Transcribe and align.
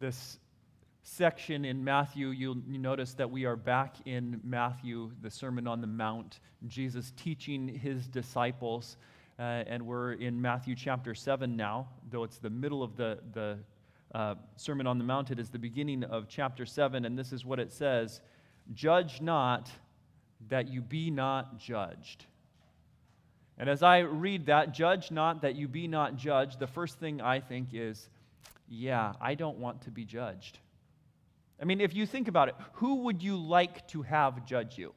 this 0.00 0.38
section 1.02 1.66
in 1.66 1.84
Matthew, 1.84 2.28
you'll 2.28 2.56
notice 2.66 3.12
that 3.14 3.30
we 3.30 3.44
are 3.44 3.54
back 3.54 3.96
in 4.06 4.40
Matthew, 4.42 5.10
the 5.20 5.30
Sermon 5.30 5.66
on 5.66 5.82
the 5.82 5.86
Mount, 5.86 6.40
Jesus 6.68 7.12
teaching 7.18 7.68
his 7.68 8.06
disciples. 8.06 8.96
Uh, 9.38 9.42
and 9.42 9.84
we're 9.84 10.14
in 10.14 10.40
Matthew 10.40 10.74
chapter 10.74 11.14
7 11.14 11.54
now, 11.54 11.86
though 12.10 12.24
it's 12.24 12.38
the 12.38 12.48
middle 12.48 12.82
of 12.82 12.96
the, 12.96 13.18
the 13.34 13.58
uh, 14.14 14.36
Sermon 14.56 14.86
on 14.86 14.96
the 14.96 15.04
Mount. 15.04 15.30
It 15.30 15.38
is 15.38 15.50
the 15.50 15.58
beginning 15.58 16.02
of 16.04 16.28
chapter 16.28 16.64
7, 16.64 17.04
and 17.04 17.18
this 17.18 17.30
is 17.30 17.44
what 17.44 17.60
it 17.60 17.70
says 17.70 18.22
Judge 18.72 19.20
not 19.20 19.70
that 20.48 20.68
you 20.68 20.80
be 20.80 21.10
not 21.10 21.58
judged. 21.58 22.24
And 23.58 23.68
as 23.68 23.82
I 23.82 23.98
read 23.98 24.46
that, 24.46 24.72
judge 24.72 25.10
not 25.10 25.42
that 25.42 25.56
you 25.56 25.68
be 25.68 25.86
not 25.88 26.16
judged, 26.16 26.58
the 26.58 26.66
first 26.66 26.98
thing 26.98 27.20
I 27.20 27.40
think 27.40 27.68
is, 27.74 28.08
yeah, 28.70 29.12
I 29.20 29.34
don't 29.34 29.58
want 29.58 29.82
to 29.82 29.90
be 29.90 30.04
judged. 30.04 30.60
I 31.60 31.64
mean, 31.64 31.80
if 31.80 31.92
you 31.92 32.06
think 32.06 32.28
about 32.28 32.48
it, 32.48 32.54
who 32.74 33.02
would 33.02 33.22
you 33.22 33.36
like 33.36 33.86
to 33.88 34.02
have 34.02 34.46
judge 34.46 34.78
you? 34.78 34.94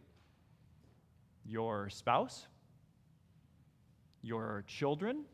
Your 1.44 1.90
spouse? 1.90 2.46
Your 4.22 4.64
children? 4.68 5.26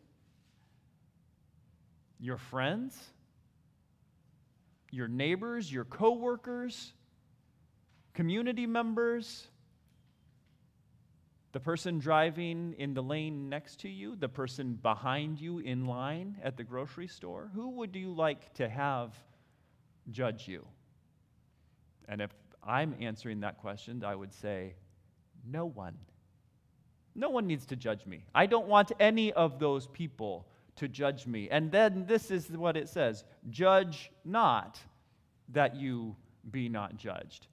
Your 2.17 2.37
friends? 2.37 2.97
Your 4.89 5.09
neighbors? 5.09 5.71
Your 5.71 5.83
coworkers? 5.83 6.93
Community 8.13 8.65
members? 8.65 9.47
The 11.59 11.65
person 11.65 11.99
driving 11.99 12.73
in 12.77 12.93
the 12.93 13.03
lane 13.03 13.49
next 13.49 13.81
to 13.81 13.89
you, 13.89 14.15
the 14.15 14.29
person 14.29 14.75
behind 14.81 15.41
you 15.41 15.59
in 15.59 15.87
line 15.87 16.37
at 16.41 16.55
the 16.55 16.63
grocery 16.63 17.07
store, 17.07 17.51
who 17.53 17.71
would 17.71 17.93
you 17.97 18.13
like 18.13 18.53
to 18.53 18.69
have 18.69 19.13
judge 20.09 20.47
you? 20.47 20.65
And 22.07 22.21
if 22.21 22.31
I'm 22.63 22.95
answering 23.01 23.41
that 23.41 23.57
question, 23.57 24.05
I 24.05 24.15
would 24.15 24.33
say, 24.33 24.75
no 25.45 25.65
one. 25.65 25.97
No 27.13 27.29
one 27.29 27.45
needs 27.45 27.65
to 27.65 27.75
judge 27.75 28.05
me. 28.05 28.23
I 28.33 28.45
don't 28.45 28.69
want 28.69 28.93
any 28.97 29.33
of 29.33 29.59
those 29.59 29.85
people 29.87 30.47
to 30.77 30.87
judge 30.87 31.27
me. 31.27 31.49
And 31.49 31.69
then 31.69 32.05
this 32.07 32.31
is 32.31 32.47
what 32.47 32.77
it 32.77 32.87
says 32.87 33.25
Judge 33.49 34.13
not 34.23 34.79
that 35.49 35.75
you 35.75 36.15
be 36.49 36.69
not 36.69 36.95
judged. 36.95 37.47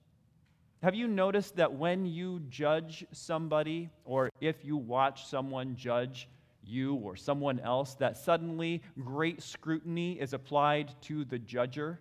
Have 0.83 0.93
you 0.93 1.07
noticed 1.07 1.55
that 1.55 1.73
when 1.73 2.05
you 2.05 2.41
judge 2.49 3.05
somebody, 3.11 3.89
or 4.05 4.29
if 4.39 4.63
you 4.63 4.77
watch 4.77 5.25
someone 5.25 5.75
judge 5.75 6.29
you 6.63 6.95
or 6.95 7.15
someone 7.15 7.59
else, 7.59 7.95
that 7.95 8.17
suddenly 8.17 8.83
great 9.03 9.41
scrutiny 9.41 10.19
is 10.19 10.33
applied 10.33 10.93
to 11.03 11.25
the 11.25 11.39
judger? 11.39 11.97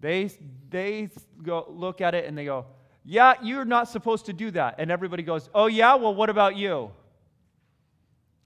They, 0.00 0.30
they 0.68 1.08
go 1.42 1.64
look 1.70 2.02
at 2.02 2.14
it 2.14 2.26
and 2.26 2.36
they 2.36 2.44
go, 2.44 2.66
Yeah, 3.04 3.34
you're 3.42 3.64
not 3.64 3.88
supposed 3.88 4.26
to 4.26 4.34
do 4.34 4.50
that. 4.50 4.74
And 4.76 4.90
everybody 4.90 5.22
goes, 5.22 5.48
Oh, 5.54 5.66
yeah? 5.66 5.94
Well, 5.94 6.14
what 6.14 6.28
about 6.28 6.56
you? 6.56 6.90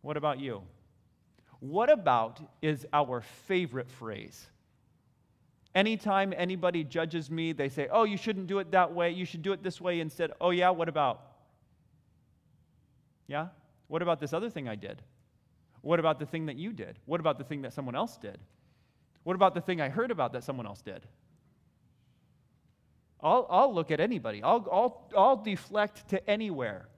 What 0.03 0.17
about 0.17 0.39
you? 0.39 0.63
What 1.59 1.91
about 1.91 2.41
is 2.63 2.87
our 2.93 3.21
favorite 3.21 3.91
phrase. 3.91 4.47
Anytime 5.79 6.35
anybody 6.37 6.83
judges 6.83 7.31
me, 7.31 7.53
they 7.53 7.69
say, 7.69 7.87
Oh, 7.93 8.03
you 8.03 8.17
shouldn't 8.17 8.49
do 8.49 8.59
it 8.59 8.73
that 8.73 8.93
way. 8.93 9.13
You 9.13 9.25
should 9.25 9.43
do 9.43 9.53
it 9.53 9.63
this 9.63 9.81
way 9.81 10.01
instead. 10.01 10.33
Oh, 10.41 10.51
yeah? 10.51 10.71
What 10.71 10.89
about? 10.89 11.21
Yeah? 13.29 13.47
What 13.87 14.03
about 14.03 14.19
this 14.19 14.33
other 14.33 14.51
thing 14.51 14.69
I 14.69 14.75
did? 14.75 15.01
What 15.83 16.01
about 16.01 16.19
the 16.19 16.27
thing 16.27 16.47
that 16.47 16.57
you 16.57 16.73
did? 16.73 16.99
What 17.07 17.21
about 17.21 17.39
the 17.39 17.45
thing 17.45 17.63
that 17.63 17.73
someone 17.73 17.95
else 17.95 18.17
did? 18.17 18.39
What 19.23 19.37
about 19.37 19.55
the 19.55 19.61
thing 19.61 19.81
I 19.81 19.89
heard 19.89 20.11
about 20.11 20.33
that 20.33 20.43
someone 20.43 20.67
else 20.67 20.83
did? 20.83 21.07
I'll, 23.21 23.47
I'll 23.49 23.73
look 23.73 23.93
at 23.93 24.01
anybody, 24.01 24.43
I'll, 24.43 24.67
I'll, 24.73 25.09
I'll 25.17 25.37
deflect 25.37 26.09
to 26.09 26.29
anywhere. 26.29 26.89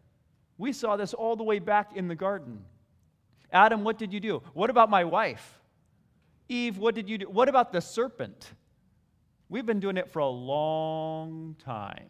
We 0.56 0.72
saw 0.72 0.96
this 0.96 1.12
all 1.12 1.36
the 1.36 1.44
way 1.44 1.58
back 1.58 1.94
in 1.94 2.08
the 2.08 2.14
garden. 2.14 2.64
Adam, 3.52 3.84
what 3.84 3.98
did 3.98 4.14
you 4.14 4.20
do? 4.20 4.42
What 4.54 4.70
about 4.70 4.88
my 4.88 5.04
wife? 5.04 5.60
Eve, 6.48 6.78
what 6.78 6.94
did 6.94 7.10
you 7.10 7.18
do? 7.18 7.26
What 7.26 7.50
about 7.50 7.72
the 7.72 7.82
serpent? 7.82 8.54
We've 9.50 9.66
been 9.66 9.80
doing 9.80 9.96
it 9.96 10.08
for 10.08 10.20
a 10.20 10.28
long 10.28 11.56
time. 11.58 12.06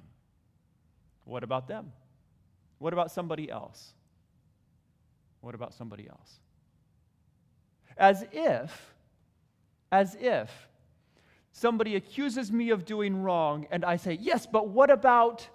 What 1.24 1.42
about 1.42 1.66
them? 1.66 1.90
What 2.78 2.92
about 2.92 3.10
somebody 3.10 3.50
else? 3.50 3.94
What 5.40 5.54
about 5.54 5.72
somebody 5.72 6.06
else? 6.06 6.38
As 7.96 8.26
if, 8.30 8.94
as 9.90 10.16
if 10.20 10.50
somebody 11.52 11.96
accuses 11.96 12.52
me 12.52 12.70
of 12.70 12.84
doing 12.84 13.22
wrong, 13.22 13.66
and 13.70 13.86
I 13.86 13.96
say, 13.96 14.18
Yes, 14.20 14.46
but 14.46 14.68
what 14.68 14.90
about? 14.90 15.48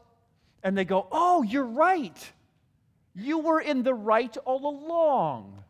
And 0.64 0.76
they 0.76 0.86
go, 0.86 1.08
Oh, 1.12 1.44
you're 1.44 1.64
right. 1.64 2.32
You 3.14 3.40
were 3.40 3.62
in 3.62 3.84
the 3.84 3.94
right 3.94 4.36
all 4.38 4.68
along. 4.68 5.64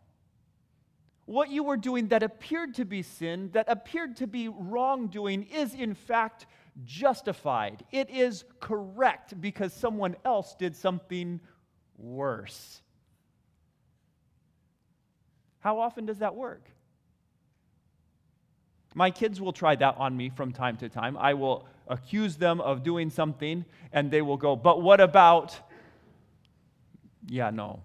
What 1.25 1.49
you 1.49 1.63
were 1.63 1.77
doing 1.77 2.09
that 2.09 2.21
appeared 2.21 2.75
to 2.75 2.85
be 2.85 3.01
sin, 3.01 3.49
that 3.53 3.65
appeared 3.67 4.17
to 4.17 4.27
be 4.27 4.47
wrongdoing, 4.47 5.43
is 5.43 5.73
in 5.73 5.95
fact 5.95 6.45
justified. 6.83 7.83
It 7.91 8.09
is 8.11 8.43
correct 8.59 9.39
because 9.41 9.73
someone 9.73 10.15
else 10.23 10.55
did 10.55 10.75
something 10.75 11.39
worse. 11.97 12.81
How 15.59 15.79
often 15.79 16.05
does 16.05 16.19
that 16.19 16.35
work? 16.35 16.69
My 18.93 19.09
kids 19.09 19.41
will 19.41 19.51
try 19.51 19.75
that 19.75 19.95
on 19.97 20.15
me 20.15 20.29
from 20.29 20.53
time 20.53 20.77
to 20.77 20.89
time. 20.89 21.17
I 21.17 21.33
will 21.33 21.67
accuse 21.87 22.37
them 22.37 22.61
of 22.61 22.83
doing 22.83 23.09
something, 23.09 23.65
and 23.91 24.11
they 24.11 24.21
will 24.21 24.37
go, 24.37 24.55
But 24.55 24.83
what 24.83 25.01
about? 25.01 25.59
Yeah, 27.27 27.49
no. 27.49 27.81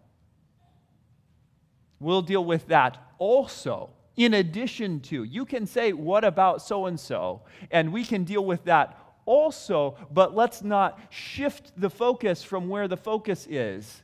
We'll 1.99 2.22
deal 2.22 2.45
with 2.45 2.69
that 2.69 2.99
also, 3.21 3.91
in 4.17 4.35
addition 4.35 4.99
to. 5.01 5.23
You 5.23 5.45
can 5.45 5.67
say, 5.67 5.93
What 5.93 6.25
about 6.25 6.61
so 6.61 6.87
and 6.87 6.99
so? 6.99 7.43
And 7.71 7.93
we 7.93 8.05
can 8.05 8.25
deal 8.25 8.45
with 8.45 8.65
that 8.65 8.99
also, 9.27 9.97
but 10.11 10.35
let's 10.35 10.63
not 10.63 10.99
shift 11.11 11.71
the 11.77 11.91
focus 11.91 12.43
from 12.43 12.69
where 12.69 12.89
the 12.89 12.97
focus 12.97 13.47
is. 13.49 14.03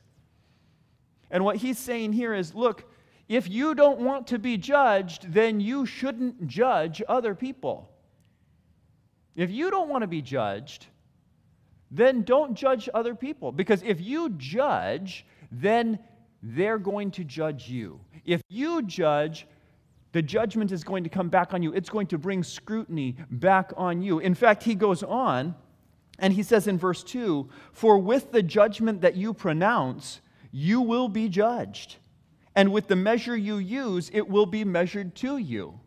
And 1.29 1.43
what 1.43 1.57
he's 1.57 1.77
saying 1.77 2.13
here 2.13 2.33
is 2.33 2.55
look, 2.55 2.89
if 3.27 3.49
you 3.49 3.75
don't 3.75 3.99
want 3.99 4.27
to 4.27 4.39
be 4.39 4.57
judged, 4.57 5.33
then 5.33 5.59
you 5.59 5.85
shouldn't 5.85 6.47
judge 6.47 7.01
other 7.09 7.35
people. 7.35 7.91
If 9.35 9.51
you 9.51 9.69
don't 9.69 9.89
want 9.89 10.03
to 10.03 10.07
be 10.07 10.21
judged, 10.21 10.87
then 11.91 12.23
don't 12.23 12.55
judge 12.55 12.87
other 12.93 13.15
people. 13.15 13.51
Because 13.51 13.83
if 13.83 13.99
you 13.99 14.29
judge, 14.37 15.25
then 15.51 15.99
they're 16.55 16.79
going 16.79 17.11
to 17.11 17.23
judge 17.23 17.69
you. 17.69 17.99
If 18.25 18.41
you 18.49 18.81
judge, 18.83 19.47
the 20.11 20.21
judgment 20.21 20.71
is 20.71 20.83
going 20.83 21.03
to 21.03 21.09
come 21.09 21.29
back 21.29 21.53
on 21.53 21.61
you. 21.61 21.73
It's 21.73 21.89
going 21.89 22.07
to 22.07 22.17
bring 22.17 22.43
scrutiny 22.43 23.15
back 23.29 23.71
on 23.75 24.01
you. 24.01 24.19
In 24.19 24.33
fact, 24.35 24.63
he 24.63 24.75
goes 24.75 25.03
on 25.03 25.55
and 26.19 26.33
he 26.33 26.43
says 26.43 26.67
in 26.67 26.77
verse 26.77 27.03
2 27.03 27.49
For 27.71 27.97
with 27.97 28.31
the 28.31 28.43
judgment 28.43 29.01
that 29.01 29.15
you 29.15 29.33
pronounce, 29.33 30.21
you 30.51 30.81
will 30.81 31.09
be 31.09 31.29
judged 31.29 31.97
and 32.57 32.73
with 32.73 32.87
the 32.87 32.95
measure 32.95 33.37
you 33.37 33.57
use, 33.57 34.09
it 34.11 34.27
will 34.27 34.47
be 34.47 34.63
measured 34.63 35.13
to 35.17 35.37
you. 35.37 35.79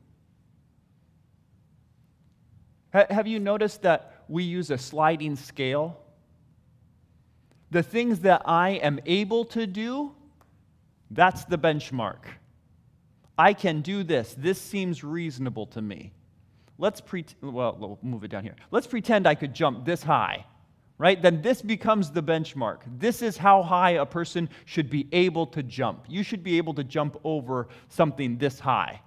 Have 2.93 3.27
you 3.27 3.41
noticed 3.41 3.83
that 3.83 4.23
we 4.29 4.45
use 4.45 4.71
a 4.71 4.79
sliding 4.79 5.35
scale? 5.35 6.01
The 7.73 7.83
things 7.83 8.21
that 8.21 8.43
I 8.45 8.71
am 8.71 9.01
able 9.05 9.45
to 9.47 9.67
do, 9.67 10.15
that's 11.11 11.45
the 11.45 11.59
benchmark. 11.59 12.25
I 13.39 13.53
can 13.55 13.81
do 13.81 14.03
this. 14.05 14.35
This 14.37 14.61
seems 14.61 15.03
reasonable 15.03 15.67
to 15.69 15.83
me. 15.83 16.13
Let's 16.79 17.01
pretend, 17.01 17.55
well, 17.55 17.77
we'll 17.79 17.99
move 18.03 18.25
it 18.25 18.29
down 18.29 18.43
here. 18.43 18.57
Let's 18.71 18.87
pretend 18.87 19.27
I 19.27 19.35
could 19.35 19.55
jump 19.55 19.85
this 19.85 20.03
high 20.03 20.45
right? 21.01 21.23
Then 21.23 21.41
this 21.41 21.63
becomes 21.63 22.11
the 22.11 22.23
benchmark. 22.23 22.81
This 22.99 23.23
is 23.23 23.39
how 23.39 23.63
high 23.63 23.93
a 23.93 24.05
person 24.05 24.51
should 24.67 24.91
be 24.91 25.09
able 25.13 25.47
to 25.47 25.63
jump. 25.63 26.05
You 26.07 26.23
should 26.23 26.45
be 26.45 26.59
able 26.59 26.75
to 26.75 26.85
jump 26.85 27.19
over 27.25 27.69
something 27.89 28.37
this 28.37 28.61
high. 28.61 29.01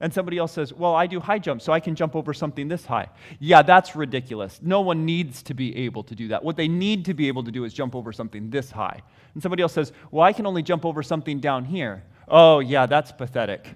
And 0.00 0.14
somebody 0.14 0.38
else 0.38 0.52
says, 0.52 0.72
Well, 0.72 0.94
I 0.94 1.06
do 1.06 1.20
high 1.20 1.38
jump, 1.38 1.60
so 1.60 1.72
I 1.72 1.80
can 1.80 1.94
jump 1.94 2.14
over 2.14 2.32
something 2.32 2.68
this 2.68 2.86
high. 2.86 3.08
Yeah, 3.40 3.62
that's 3.62 3.96
ridiculous. 3.96 4.60
No 4.62 4.80
one 4.80 5.04
needs 5.04 5.42
to 5.44 5.54
be 5.54 5.76
able 5.76 6.04
to 6.04 6.14
do 6.14 6.28
that. 6.28 6.42
What 6.44 6.56
they 6.56 6.68
need 6.68 7.04
to 7.06 7.14
be 7.14 7.28
able 7.28 7.44
to 7.44 7.50
do 7.50 7.64
is 7.64 7.74
jump 7.74 7.94
over 7.94 8.12
something 8.12 8.50
this 8.50 8.70
high. 8.70 9.02
And 9.34 9.42
somebody 9.42 9.62
else 9.62 9.72
says, 9.72 9.92
Well, 10.10 10.24
I 10.24 10.32
can 10.32 10.46
only 10.46 10.62
jump 10.62 10.84
over 10.84 11.02
something 11.02 11.40
down 11.40 11.64
here. 11.64 12.04
Oh, 12.28 12.60
yeah, 12.60 12.86
that's 12.86 13.10
pathetic. 13.12 13.66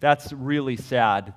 That's 0.00 0.32
really 0.32 0.76
sad 0.76 1.34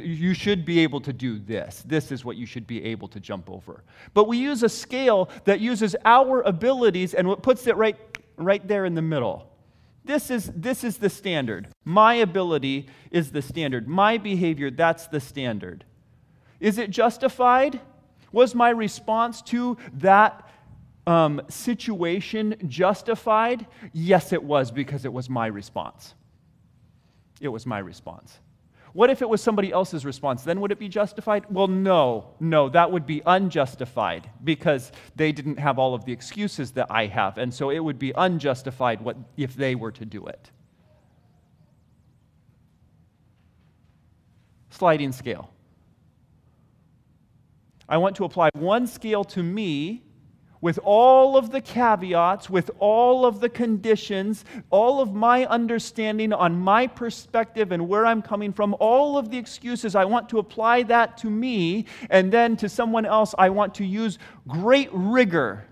you 0.00 0.34
should 0.34 0.64
be 0.64 0.80
able 0.80 1.00
to 1.00 1.12
do 1.12 1.38
this. 1.38 1.82
This 1.86 2.10
is 2.10 2.24
what 2.24 2.36
you 2.36 2.46
should 2.46 2.66
be 2.66 2.84
able 2.84 3.08
to 3.08 3.20
jump 3.20 3.50
over. 3.50 3.84
But 4.14 4.28
we 4.28 4.38
use 4.38 4.62
a 4.62 4.68
scale 4.68 5.30
that 5.44 5.60
uses 5.60 5.94
our 6.04 6.42
abilities 6.42 7.14
and 7.14 7.28
what 7.28 7.42
puts 7.42 7.66
it 7.66 7.76
right, 7.76 7.96
right 8.36 8.66
there 8.66 8.84
in 8.84 8.94
the 8.94 9.02
middle. 9.02 9.50
This 10.08 10.30
is, 10.30 10.50
this 10.56 10.84
is 10.84 10.96
the 10.96 11.10
standard. 11.10 11.68
My 11.84 12.14
ability 12.14 12.86
is 13.10 13.30
the 13.30 13.42
standard. 13.42 13.86
My 13.86 14.16
behavior, 14.16 14.70
that's 14.70 15.06
the 15.06 15.20
standard. 15.20 15.84
Is 16.60 16.78
it 16.78 16.88
justified? 16.88 17.78
Was 18.32 18.54
my 18.54 18.70
response 18.70 19.42
to 19.42 19.76
that 19.92 20.48
um, 21.06 21.42
situation 21.50 22.56
justified? 22.66 23.66
Yes, 23.92 24.32
it 24.32 24.42
was, 24.42 24.70
because 24.70 25.04
it 25.04 25.12
was 25.12 25.28
my 25.28 25.46
response. 25.46 26.14
It 27.42 27.48
was 27.48 27.66
my 27.66 27.78
response. 27.78 28.38
What 28.98 29.10
if 29.10 29.22
it 29.22 29.28
was 29.28 29.40
somebody 29.40 29.70
else's 29.70 30.04
response? 30.04 30.42
Then 30.42 30.60
would 30.60 30.72
it 30.72 30.80
be 30.80 30.88
justified? 30.88 31.44
Well, 31.50 31.68
no, 31.68 32.34
no, 32.40 32.68
that 32.70 32.90
would 32.90 33.06
be 33.06 33.22
unjustified 33.24 34.28
because 34.42 34.90
they 35.14 35.30
didn't 35.30 35.60
have 35.60 35.78
all 35.78 35.94
of 35.94 36.04
the 36.04 36.10
excuses 36.10 36.72
that 36.72 36.88
I 36.90 37.06
have. 37.06 37.38
And 37.38 37.54
so 37.54 37.70
it 37.70 37.78
would 37.78 38.00
be 38.00 38.12
unjustified 38.16 39.00
what, 39.00 39.16
if 39.36 39.54
they 39.54 39.76
were 39.76 39.92
to 39.92 40.04
do 40.04 40.26
it. 40.26 40.50
Sliding 44.70 45.12
scale. 45.12 45.48
I 47.88 47.98
want 47.98 48.16
to 48.16 48.24
apply 48.24 48.50
one 48.54 48.88
scale 48.88 49.22
to 49.26 49.44
me 49.44 50.02
with 50.60 50.78
all 50.82 51.36
of 51.36 51.50
the 51.50 51.60
caveats, 51.60 52.50
with 52.50 52.70
all 52.78 53.24
of 53.24 53.40
the 53.40 53.48
conditions, 53.48 54.44
all 54.70 55.00
of 55.00 55.14
my 55.14 55.46
understanding 55.46 56.32
on 56.32 56.58
my 56.58 56.86
perspective 56.86 57.72
and 57.72 57.88
where 57.88 58.04
I'm 58.04 58.22
coming 58.22 58.52
from, 58.52 58.74
all 58.80 59.16
of 59.16 59.30
the 59.30 59.38
excuses, 59.38 59.94
I 59.94 60.04
want 60.04 60.28
to 60.30 60.38
apply 60.38 60.84
that 60.84 61.16
to 61.18 61.30
me, 61.30 61.86
and 62.10 62.32
then 62.32 62.56
to 62.56 62.68
someone 62.68 63.06
else, 63.06 63.34
I 63.38 63.50
want 63.50 63.74
to 63.76 63.84
use 63.84 64.18
great 64.46 64.90
rigor 64.92 65.64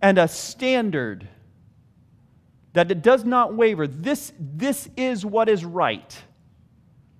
and 0.00 0.18
a 0.18 0.28
standard 0.28 1.28
that 2.72 2.90
it 2.90 3.02
does 3.02 3.24
not 3.24 3.54
waver. 3.54 3.86
This, 3.86 4.32
this 4.38 4.88
is 4.96 5.26
what 5.26 5.48
is 5.48 5.64
right. 5.64 6.16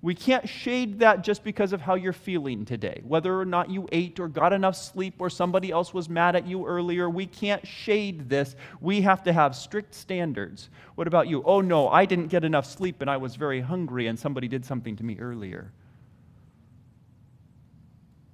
We 0.03 0.15
can't 0.15 0.49
shade 0.49 0.99
that 0.99 1.23
just 1.23 1.43
because 1.43 1.73
of 1.73 1.81
how 1.81 1.93
you're 1.93 2.11
feeling 2.11 2.65
today. 2.65 3.01
Whether 3.03 3.39
or 3.39 3.45
not 3.45 3.69
you 3.69 3.87
ate 3.91 4.19
or 4.19 4.27
got 4.27 4.51
enough 4.51 4.75
sleep 4.75 5.15
or 5.19 5.29
somebody 5.29 5.69
else 5.69 5.93
was 5.93 6.09
mad 6.09 6.35
at 6.35 6.47
you 6.47 6.65
earlier, 6.65 7.07
we 7.07 7.27
can't 7.27 7.65
shade 7.67 8.27
this. 8.27 8.55
We 8.79 9.01
have 9.01 9.21
to 9.23 9.33
have 9.33 9.55
strict 9.55 9.93
standards. 9.93 10.69
What 10.95 11.05
about 11.05 11.27
you? 11.27 11.43
Oh 11.43 11.61
no, 11.61 11.87
I 11.87 12.05
didn't 12.05 12.27
get 12.27 12.43
enough 12.43 12.65
sleep 12.65 13.01
and 13.01 13.11
I 13.11 13.17
was 13.17 13.35
very 13.35 13.61
hungry 13.61 14.07
and 14.07 14.17
somebody 14.17 14.47
did 14.47 14.65
something 14.65 14.95
to 14.95 15.03
me 15.03 15.19
earlier. 15.19 15.71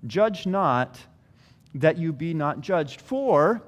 Judge 0.06 0.46
not 0.46 0.98
that 1.75 1.98
you 1.98 2.14
be 2.14 2.34
not 2.34 2.62
judged, 2.62 3.02
for 3.02 3.62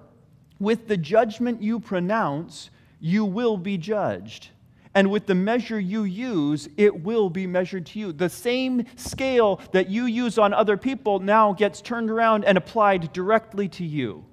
with 0.58 0.88
the 0.88 0.96
judgment 0.96 1.62
you 1.62 1.82
pronounce, 1.82 2.70
you 3.02 3.26
will 3.26 3.58
be 3.58 3.78
judged 3.78 4.50
and 4.96 5.12
with 5.12 5.28
the 5.28 5.36
measure 5.36 5.80
you 5.80 6.04
use, 6.04 6.68
it 6.76 7.04
will 7.04 7.30
be 7.30 7.46
measured 7.46 7.86
to 7.88 8.00
you. 8.00 8.12
The 8.12 8.30
same 8.30 8.86
scale 8.96 9.62
that 9.72 9.90
you 9.90 10.06
use 10.06 10.38
on 10.38 10.54
other 10.54 10.78
people 10.78 11.20
now 11.20 11.54
gets 11.54 11.82
turned 11.82 12.10
around 12.10 12.44
and 12.46 12.58
applied 12.58 13.14
directly 13.14 13.68
to 13.70 13.86
you. 13.86 14.26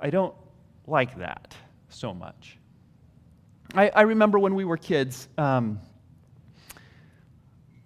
I 0.00 0.10
don't 0.10 0.34
like 0.86 1.16
that 1.18 1.54
so 1.88 2.12
much. 2.12 2.58
I, 3.74 3.88
I 3.88 4.02
remember 4.02 4.38
when 4.38 4.54
we 4.54 4.64
were 4.64 4.76
kids, 4.76 5.28
um, 5.38 5.80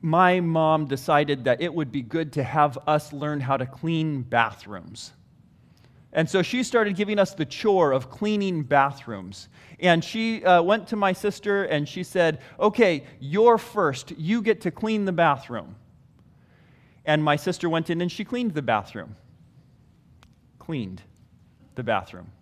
my 0.00 0.40
mom 0.40 0.87
decided 0.87 1.44
that 1.44 1.61
it 1.61 1.73
would 1.73 1.93
be 1.93 2.02
good 2.02 2.32
to 2.35 2.43
have 2.43 2.79
us 2.87 3.12
learn 3.12 3.40
how 3.40 3.56
to 3.56 3.67
clean 3.67 4.23
bathrooms. 4.23 5.12
And 6.12 6.28
so 6.28 6.43
she 6.43 6.62
started 6.62 6.96
giving 6.96 7.19
us 7.19 7.34
the 7.34 7.44
chore 7.44 7.93
of 7.93 8.10
cleaning 8.10 8.62
bathrooms. 8.62 9.49
And 9.81 10.02
she 10.02 10.44
uh, 10.44 10.62
went 10.62 10.88
to 10.88 10.96
my 10.96 11.12
sister 11.12 11.64
and 11.64 11.88
she 11.88 12.02
said, 12.02 12.40
Okay, 12.58 13.05
you're 13.20 13.58
first. 13.58 14.12
You 14.12 14.43
get 14.43 14.62
to 14.62 14.70
clean 14.70 15.05
the 15.05 15.12
bathroom. 15.12 15.76
And 17.05 17.22
my 17.22 17.37
sister 17.37 17.69
went 17.69 17.90
in 17.90 18.00
and 18.00 18.10
she 18.10 18.25
cleaned 18.25 18.55
the 18.55 18.62
bathroom. 18.62 19.16
Cleaned 20.58 21.02
the 21.75 21.82
bathroom. 21.82 22.32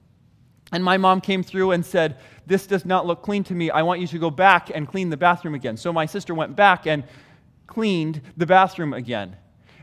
And 0.73 0.83
my 0.83 0.97
mom 0.97 1.21
came 1.21 1.43
through 1.43 1.73
and 1.73 1.85
said, 1.85 2.17
This 2.47 2.67
does 2.67 2.85
not 2.85 3.07
look 3.07 3.23
clean 3.23 3.45
to 3.45 3.55
me. 3.55 3.71
I 3.71 3.83
want 3.83 4.01
you 4.01 4.07
to 4.09 4.19
go 4.19 4.31
back 4.31 4.71
and 4.75 4.87
clean 4.89 5.11
the 5.11 5.17
bathroom 5.17 5.55
again. 5.55 5.77
So 5.77 5.93
my 5.93 6.07
sister 6.07 6.35
went 6.35 6.57
back 6.57 6.87
and 6.87 7.05
cleaned 7.67 8.21
the 8.37 8.47
bathroom 8.47 8.93
again. 8.93 9.37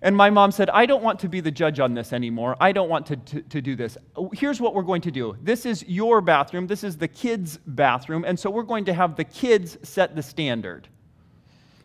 And 0.04 0.18
my 0.18 0.30
mom 0.30 0.52
said, 0.52 0.70
I 0.70 0.86
don't 0.86 1.02
want 1.02 1.20
to 1.22 1.30
be 1.30 1.40
the 1.40 1.50
judge 1.50 1.80
on 1.80 1.94
this 1.94 2.12
anymore. 2.12 2.58
I 2.60 2.74
don't 2.74 2.90
want 2.90 3.06
to, 3.06 3.16
to, 3.16 3.42
to, 3.42 3.62
do 3.62 3.74
this. 3.74 3.98
Here's 4.34 4.60
what 4.60 4.76
we're 4.76 4.84
going 4.84 5.02
to 5.04 5.12
do 5.12 5.38
this 5.42 5.66
is 5.66 5.84
your 5.88 6.20
bathroom, 6.20 6.68
this 6.68 6.84
is 6.84 6.98
the 6.98 7.08
kids' 7.08 7.58
bathroom, 7.66 8.26
and 8.26 8.38
so 8.38 8.50
we're 8.50 8.64
going 8.64 8.84
to 8.86 8.94
have 8.94 9.16
the 9.16 9.24
kids 9.24 9.78
set 9.82 10.14
the 10.14 10.22
standard. 10.22 10.90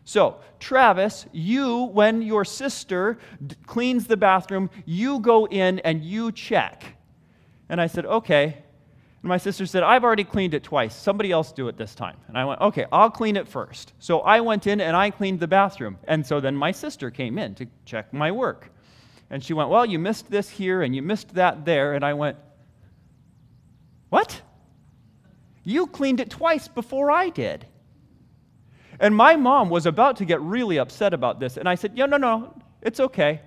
So, 0.03 0.37
Travis, 0.59 1.27
you, 1.31 1.83
when 1.83 2.21
your 2.21 2.43
sister 2.43 3.19
d- 3.45 3.55
cleans 3.65 4.05
the 4.05 4.17
bathroom, 4.17 4.69
you 4.85 5.19
go 5.19 5.47
in 5.47 5.79
and 5.79 6.03
you 6.03 6.33
check. 6.33 6.97
And 7.69 7.79
I 7.79 7.87
said, 7.87 8.05
okay. 8.05 8.63
And 9.21 9.29
my 9.29 9.37
sister 9.37 9.65
said, 9.65 9.83
I've 9.83 10.05
already 10.05 10.23
cleaned 10.23 10.53
it 10.53 10.63
twice. 10.63 10.95
Somebody 10.95 11.31
else 11.31 11.51
do 11.51 11.67
it 11.67 11.77
this 11.77 11.93
time. 11.93 12.15
And 12.29 12.37
I 12.37 12.45
went, 12.45 12.61
okay, 12.61 12.85
I'll 12.91 13.09
clean 13.09 13.35
it 13.35 13.47
first. 13.47 13.93
So 13.99 14.21
I 14.21 14.39
went 14.39 14.65
in 14.65 14.79
and 14.79 14.95
I 14.95 15.09
cleaned 15.09 15.41
the 15.41 15.47
bathroom. 15.47 15.97
And 16.07 16.25
so 16.25 16.39
then 16.39 16.55
my 16.55 16.71
sister 16.71 17.11
came 17.11 17.37
in 17.37 17.53
to 17.55 17.67
check 17.83 18.13
my 18.13 18.31
work. 18.31 18.71
And 19.29 19.43
she 19.43 19.53
went, 19.53 19.69
well, 19.69 19.85
you 19.85 19.99
missed 19.99 20.31
this 20.31 20.49
here 20.49 20.83
and 20.83 20.95
you 20.95 21.01
missed 21.01 21.33
that 21.35 21.65
there. 21.65 21.95
And 21.95 22.05
I 22.05 22.13
went, 22.13 22.37
what? 24.07 24.41
You 25.63 25.85
cleaned 25.87 26.21
it 26.21 26.29
twice 26.29 26.69
before 26.69 27.11
I 27.11 27.29
did. 27.29 27.65
And 29.01 29.13
my 29.13 29.35
mom 29.35 29.69
was 29.69 29.85
about 29.85 30.15
to 30.17 30.25
get 30.25 30.41
really 30.41 30.79
upset 30.79 31.13
about 31.13 31.41
this. 31.41 31.57
And 31.57 31.67
I 31.67 31.75
said, 31.75 31.95
no, 31.95 32.05
no, 32.05 32.17
no, 32.17 32.57
it's 32.81 33.01
okay. 33.01 33.41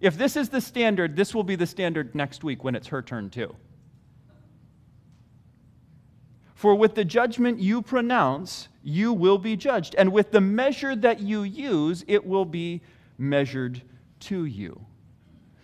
If 0.00 0.16
this 0.16 0.36
is 0.36 0.48
the 0.48 0.60
standard, 0.60 1.16
this 1.16 1.34
will 1.34 1.44
be 1.44 1.56
the 1.56 1.66
standard 1.66 2.14
next 2.14 2.42
week 2.42 2.64
when 2.64 2.74
it's 2.74 2.86
her 2.88 3.02
turn 3.02 3.28
too. 3.28 3.54
For 6.60 6.74
with 6.74 6.94
the 6.94 7.06
judgment 7.06 7.58
you 7.58 7.80
pronounce, 7.80 8.68
you 8.82 9.14
will 9.14 9.38
be 9.38 9.56
judged. 9.56 9.94
And 9.94 10.12
with 10.12 10.30
the 10.30 10.42
measure 10.42 10.94
that 10.94 11.18
you 11.18 11.42
use, 11.42 12.04
it 12.06 12.26
will 12.26 12.44
be 12.44 12.82
measured 13.16 13.80
to 14.28 14.44
you. 14.44 14.84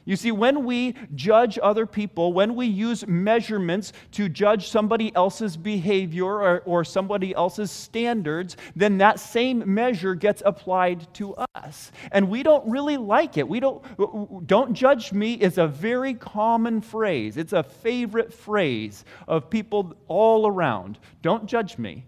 You 0.07 0.15
see, 0.15 0.31
when 0.31 0.65
we 0.65 0.95
judge 1.17 1.59
other 1.61 1.85
people, 1.85 2.33
when 2.33 2.55
we 2.55 2.67
use 2.67 3.05
measurements 3.09 3.93
to 4.13 4.29
judge 4.29 4.69
somebody 4.69 5.13
else's 5.17 5.57
behavior 5.57 6.27
or, 6.27 6.61
or, 6.61 6.85
somebody 6.85 7.35
else's 7.35 7.73
standards, 7.73 8.57
then 8.77 8.99
that 8.99 9.19
same 9.19 9.75
measure 9.75 10.15
gets 10.15 10.45
applied 10.47 11.13
to 11.15 11.35
us. 11.57 11.91
And 12.13 12.31
we 12.31 12.45
don't 12.45 12.71
really 12.71 12.97
like 12.97 13.37
it. 13.37 13.49
We 13.49 13.59
don't, 13.59 14.47
don't 14.47 14.75
judge 14.75 15.13
me 15.13 15.35
is 15.35 15.59
a 15.59 15.67
very 15.67 16.15
common 16.15 16.81
phrase. 16.83 17.37
It's 17.37 17.53
a 17.53 17.65
favorite 17.65 18.33
phrase 18.33 19.05
of 19.27 19.51
people 19.51 19.97
all 20.07 20.47
around. 20.47 21.01
Don't 21.21 21.47
judge 21.47 21.79
me. 21.79 22.07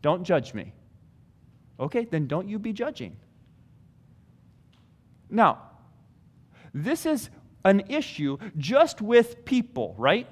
Don't 0.00 0.22
judge 0.22 0.54
me. 0.54 0.72
Okay, 1.80 2.04
then 2.04 2.28
don't 2.28 2.48
you 2.48 2.60
be 2.60 2.72
judging. 2.72 3.16
Now, 5.28 5.58
this 6.74 7.06
is 7.06 7.30
an 7.64 7.84
issue 7.88 8.38
just 8.56 9.02
with 9.02 9.44
people, 9.44 9.94
right? 9.98 10.26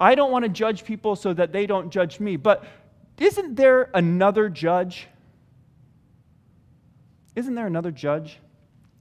I 0.00 0.14
don't 0.14 0.32
want 0.32 0.44
to 0.44 0.48
judge 0.48 0.84
people 0.84 1.16
so 1.16 1.32
that 1.32 1.52
they 1.52 1.66
don't 1.66 1.90
judge 1.90 2.20
me. 2.20 2.36
But 2.36 2.64
isn't 3.18 3.54
there 3.54 3.90
another 3.94 4.48
judge? 4.48 5.06
Isn't 7.36 7.54
there 7.54 7.66
another 7.66 7.90
judge? 7.90 8.38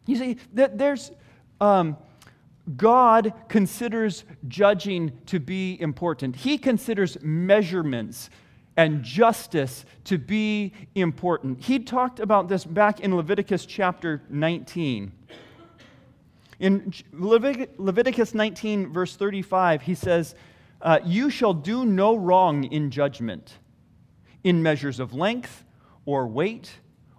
You 0.06 0.16
see, 0.16 0.38
that 0.54 0.78
there's. 0.78 1.12
Um, 1.60 1.98
God 2.78 3.34
considers 3.50 4.24
judging 4.48 5.12
to 5.26 5.40
be 5.40 5.80
important. 5.82 6.36
He 6.36 6.58
considers 6.58 7.18
measurements 7.22 8.30
and 8.78 9.04
justice 9.04 9.86
to 10.06 10.18
be 10.18 10.74
important. 10.96 11.62
He 11.62 11.80
talked 11.80 12.20
about 12.20 12.48
this 12.48 12.64
back 12.64 13.02
in 13.02 13.16
Leviticus 13.16 13.66
chapter 13.66 14.22
19. 14.30 15.12
In 16.64 16.94
Leviticus 17.12 18.34
19, 18.34 18.94
verse 18.94 19.18
35, 19.18 19.82
he 19.82 19.96
says, 19.96 20.34
uh, 20.82 21.00
You 21.04 21.30
shall 21.30 21.54
do 21.54 21.86
no 21.86 22.16
wrong 22.16 22.64
in 22.64 22.90
judgment, 22.90 23.58
in 24.46 24.64
measures 24.64 25.02
of 25.02 25.14
length, 25.14 25.66
or 26.06 26.26
weight, 26.26 26.72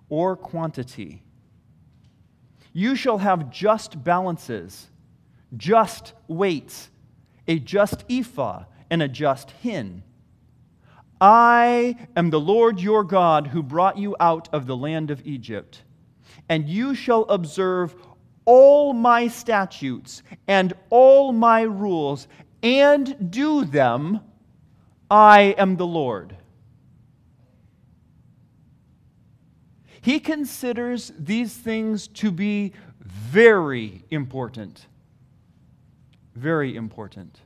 or 0.09 0.35
quantity. 0.35 1.23
You 2.73 2.97
shall 2.97 3.19
have 3.19 3.51
just 3.51 4.03
balances, 4.03 4.89
just 5.55 6.15
weights, 6.27 6.89
a 7.47 7.59
just 7.59 8.03
ephah, 8.09 8.65
and 8.89 9.03
a 9.03 9.09
just 9.09 9.51
hin. 9.51 10.05
I 11.21 11.97
am 12.17 12.31
the 12.31 12.41
Lord 12.41 12.81
your 12.81 13.05
God 13.05 13.49
who 13.49 13.63
brought 13.63 13.99
you 13.99 14.17
out 14.19 14.49
of 14.55 14.65
the 14.67 14.77
land 14.77 15.11
of 15.11 15.21
Egypt. 15.27 15.83
And 16.49 16.67
you 16.67 16.95
shall 16.95 17.25
observe 17.25 17.95
all 18.45 18.93
my 18.93 19.29
statutes 19.29 20.23
and 20.47 20.73
all 20.91 21.33
my 21.33 21.63
rules 21.63 22.29
and 22.63 23.31
do 23.31 23.65
them, 23.65 24.21
I 25.11 25.55
am 25.59 25.77
the 25.77 25.87
Lord. 25.87 26.37
He 30.01 30.21
considers 30.21 31.13
these 31.19 31.55
things 31.55 32.09
to 32.09 32.31
be 32.31 32.73
very 33.01 34.05
important. 34.11 34.87
Very 36.35 36.77
important. 36.77 37.41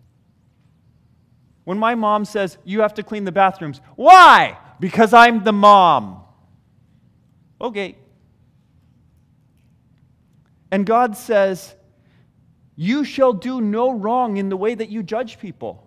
When 1.65 1.79
my 1.79 1.95
mom 1.95 2.25
says, 2.25 2.59
You 2.65 2.81
have 2.81 2.95
to 2.95 3.03
clean 3.03 3.25
the 3.25 3.33
bathrooms, 3.33 3.81
why? 3.95 4.57
Because 4.81 5.13
I'm 5.13 5.45
the 5.45 5.53
mom. 5.53 6.23
Okay. 7.61 7.97
And 10.71 10.85
God 10.85 11.17
says, 11.17 11.75
You 12.77 13.05
shall 13.05 13.33
do 13.33 13.61
no 13.61 13.91
wrong 13.93 14.37
in 14.37 14.49
the 14.49 14.57
way 14.57 14.75
that 14.75 14.91
you 14.91 15.03
judge 15.03 15.39
people. 15.39 15.85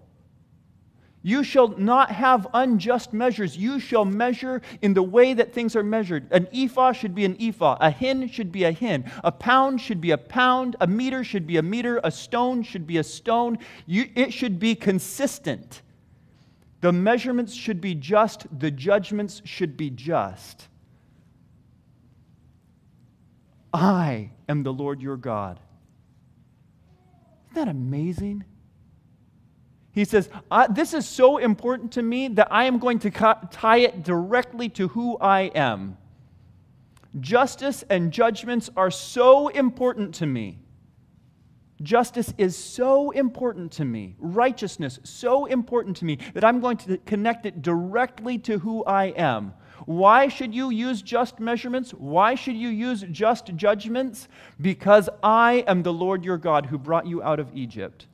You 1.23 1.43
shall 1.43 1.67
not 1.67 2.09
have 2.11 2.47
unjust 2.53 3.13
measures. 3.13 3.55
You 3.55 3.79
shall 3.79 4.05
measure 4.05 4.61
in 4.81 4.95
the 4.95 5.03
way 5.03 5.35
that 5.35 5.53
things 5.53 5.75
are 5.75 5.83
measured. 5.83 6.31
An 6.31 6.47
ephah 6.51 6.93
should 6.93 7.13
be 7.13 7.25
an 7.25 7.37
ephah. 7.39 7.77
A 7.79 7.91
hin 7.91 8.27
should 8.27 8.51
be 8.51 8.63
a 8.63 8.71
hin. 8.71 9.09
A 9.23 9.31
pound 9.31 9.81
should 9.81 10.01
be 10.01 10.11
a 10.11 10.17
pound. 10.17 10.75
A 10.81 10.87
meter 10.87 11.23
should 11.23 11.45
be 11.45 11.57
a 11.57 11.61
meter. 11.61 12.01
A 12.03 12.09
stone 12.09 12.63
should 12.63 12.87
be 12.87 12.97
a 12.97 13.03
stone. 13.03 13.59
You, 13.85 14.09
it 14.15 14.33
should 14.33 14.59
be 14.59 14.73
consistent. 14.73 15.83
The 16.81 16.91
measurements 16.91 17.53
should 17.53 17.81
be 17.81 17.93
just. 17.93 18.47
The 18.59 18.71
judgments 18.71 19.43
should 19.45 19.77
be 19.77 19.91
just. 19.91 20.69
I 23.73 24.31
am 24.49 24.63
the 24.63 24.73
Lord 24.73 25.01
your 25.01 25.17
God. 25.17 25.59
Isn't 27.51 27.65
that 27.65 27.71
amazing? 27.71 28.43
He 29.93 30.05
says, 30.05 30.29
This 30.69 30.93
is 30.93 31.07
so 31.07 31.37
important 31.37 31.93
to 31.93 32.01
me 32.01 32.29
that 32.29 32.51
I 32.51 32.65
am 32.65 32.79
going 32.79 32.99
to 32.99 33.11
tie 33.11 33.77
it 33.77 34.03
directly 34.03 34.69
to 34.69 34.87
who 34.89 35.17
I 35.19 35.41
am. 35.55 35.97
Justice 37.19 37.83
and 37.89 38.11
judgments 38.11 38.69
are 38.77 38.91
so 38.91 39.49
important 39.49 40.15
to 40.15 40.25
me. 40.25 40.59
Justice 41.81 42.33
is 42.37 42.55
so 42.55 43.11
important 43.11 43.71
to 43.73 43.85
me. 43.85 44.15
Righteousness 44.19 44.99
so 45.03 45.45
important 45.45 45.97
to 45.97 46.05
me 46.05 46.19
that 46.33 46.43
I'm 46.43 46.59
going 46.61 46.77
to 46.77 46.97
connect 46.99 47.45
it 47.45 47.61
directly 47.61 48.37
to 48.39 48.59
who 48.59 48.85
I 48.85 49.05
am. 49.05 49.53
Why 49.85 50.27
should 50.27 50.53
you 50.53 50.69
use 50.69 51.01
just 51.01 51.39
measurements? 51.39 51.91
Why 51.91 52.35
should 52.35 52.55
you 52.55 52.69
use 52.69 53.05
just 53.11 53.55
judgments? 53.55 54.27
Because 54.59 55.09
I 55.23 55.63
am 55.67 55.83
the 55.83 55.93
Lord 55.93 56.23
your 56.23 56.37
God 56.37 56.65
who 56.67 56.77
brought 56.77 57.07
you 57.07 57.23
out 57.23 57.39
of 57.39 57.49
Egypt 57.55 58.07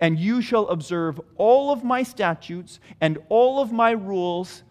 and 0.00 0.18
you 0.18 0.42
shall 0.42 0.68
observe 0.68 1.20
all 1.36 1.70
of 1.70 1.84
my 1.84 2.02
statutes 2.02 2.80
and 3.00 3.18
all 3.28 3.60
of 3.60 3.72
my 3.72 3.90
rules, 3.90 4.62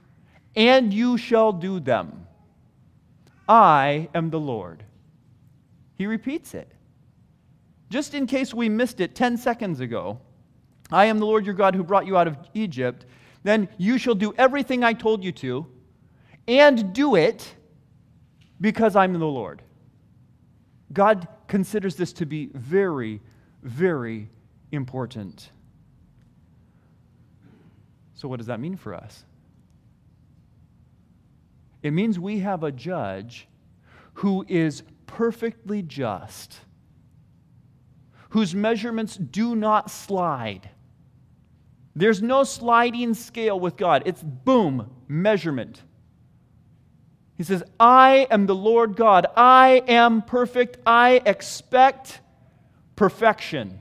and 0.56 0.94
you 0.94 1.18
shall 1.18 1.52
do 1.52 1.80
them. 1.80 2.28
I 3.48 4.10
am 4.14 4.30
the 4.30 4.40
Lord. 4.40 4.84
He 5.96 6.06
repeats 6.06 6.54
it. 6.54 6.72
Just 7.90 8.14
in 8.14 8.28
case 8.28 8.54
we 8.54 8.70
missed 8.70 9.00
it 9.00 9.16
10 9.16 9.38
seconds 9.38 9.80
ago, 9.80 10.20
I 10.92 11.06
am 11.06 11.20
the 11.20 11.26
Lord 11.26 11.46
your 11.46 11.56
God 11.56 11.76
who 11.76 11.84
brought 11.84 12.06
you 12.06 12.18
out 12.18 12.28
of 12.28 12.38
Egypt. 12.54 13.06
Then 13.44 13.70
you 13.78 13.98
shall 13.98 14.16
do 14.16 14.34
everything 14.38 14.84
I 14.84 14.94
told 14.94 15.24
you 15.24 15.32
to, 15.34 15.66
and 16.48 16.94
do 16.94 17.16
it 17.16 17.56
because 18.60 18.96
I'm 18.96 19.14
the 19.14 19.26
Lord. 19.26 19.62
God 20.94 21.28
considers 21.48 21.96
this 21.96 22.14
to 22.14 22.26
be 22.26 22.50
very, 22.54 23.22
very 23.62 24.30
important. 24.72 25.50
So, 28.14 28.28
what 28.28 28.38
does 28.38 28.48
that 28.48 28.60
mean 28.60 28.78
for 28.78 28.94
us? 28.94 29.24
It 31.84 31.92
means 31.92 32.20
we 32.20 32.40
have 32.40 32.64
a 32.64 32.72
judge 32.72 33.48
who 34.16 34.46
is 34.48 34.84
perfectly 35.06 35.82
just, 35.82 36.60
whose 38.30 38.56
measurements 38.56 39.16
do 39.16 39.56
not 39.56 39.92
slide. 39.92 40.70
There's 41.96 42.22
no 42.22 42.44
sliding 42.44 43.14
scale 43.14 43.60
with 43.60 43.78
God. 43.78 44.04
It's 44.06 44.24
boom, 44.24 44.90
measurement. 45.08 45.84
He 47.38 47.44
says, 47.44 47.64
I 47.80 48.28
am 48.32 48.48
the 48.48 48.56
Lord 48.56 48.96
God. 48.96 49.28
I 49.36 49.84
am 49.88 50.24
perfect. 50.24 50.78
I 50.88 51.22
expect 51.24 52.20
perfection. 52.96 53.80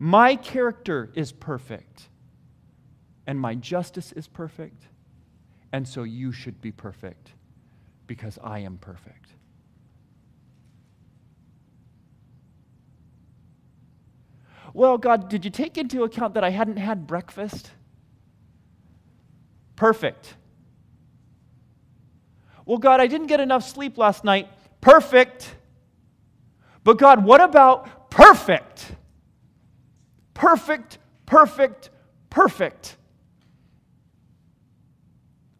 My 0.00 0.34
character 0.34 1.12
is 1.14 1.30
perfect, 1.30 2.08
and 3.24 3.38
my 3.38 3.54
justice 3.54 4.10
is 4.10 4.26
perfect, 4.26 4.88
and 5.72 5.86
so 5.86 6.02
you 6.02 6.32
should 6.32 6.60
be 6.60 6.72
perfect 6.72 7.30
because 8.08 8.36
I 8.42 8.58
am 8.58 8.78
perfect. 8.78 9.28
Well, 14.74 14.98
God, 14.98 15.28
did 15.28 15.44
you 15.44 15.52
take 15.52 15.78
into 15.78 16.02
account 16.02 16.34
that 16.34 16.42
I 16.42 16.50
hadn't 16.50 16.78
had 16.78 17.06
breakfast? 17.06 17.70
Perfect. 19.76 20.34
Well, 22.64 22.78
God, 22.78 23.00
I 23.00 23.06
didn't 23.06 23.26
get 23.26 23.40
enough 23.40 23.68
sleep 23.68 23.98
last 23.98 24.24
night. 24.24 24.48
Perfect. 24.80 25.54
But 26.84 26.98
God, 26.98 27.24
what 27.24 27.40
about 27.40 28.10
perfect? 28.10 28.92
perfect, 30.42 30.98
perfect, 31.24 31.90
perfect. 32.28 32.96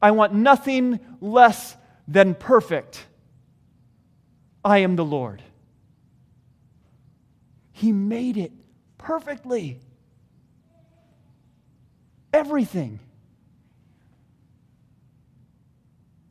I 0.03 0.11
want 0.11 0.35
nothing 0.35 0.99
less 1.21 1.77
than 2.09 2.35
perfect. 2.35 3.07
I 4.65 4.79
am 4.79 4.97
the 4.97 5.05
Lord. 5.05 5.41
He 7.71 7.93
made 7.93 8.37
it 8.37 8.51
perfectly. 8.99 9.79
Everything. 12.33 12.99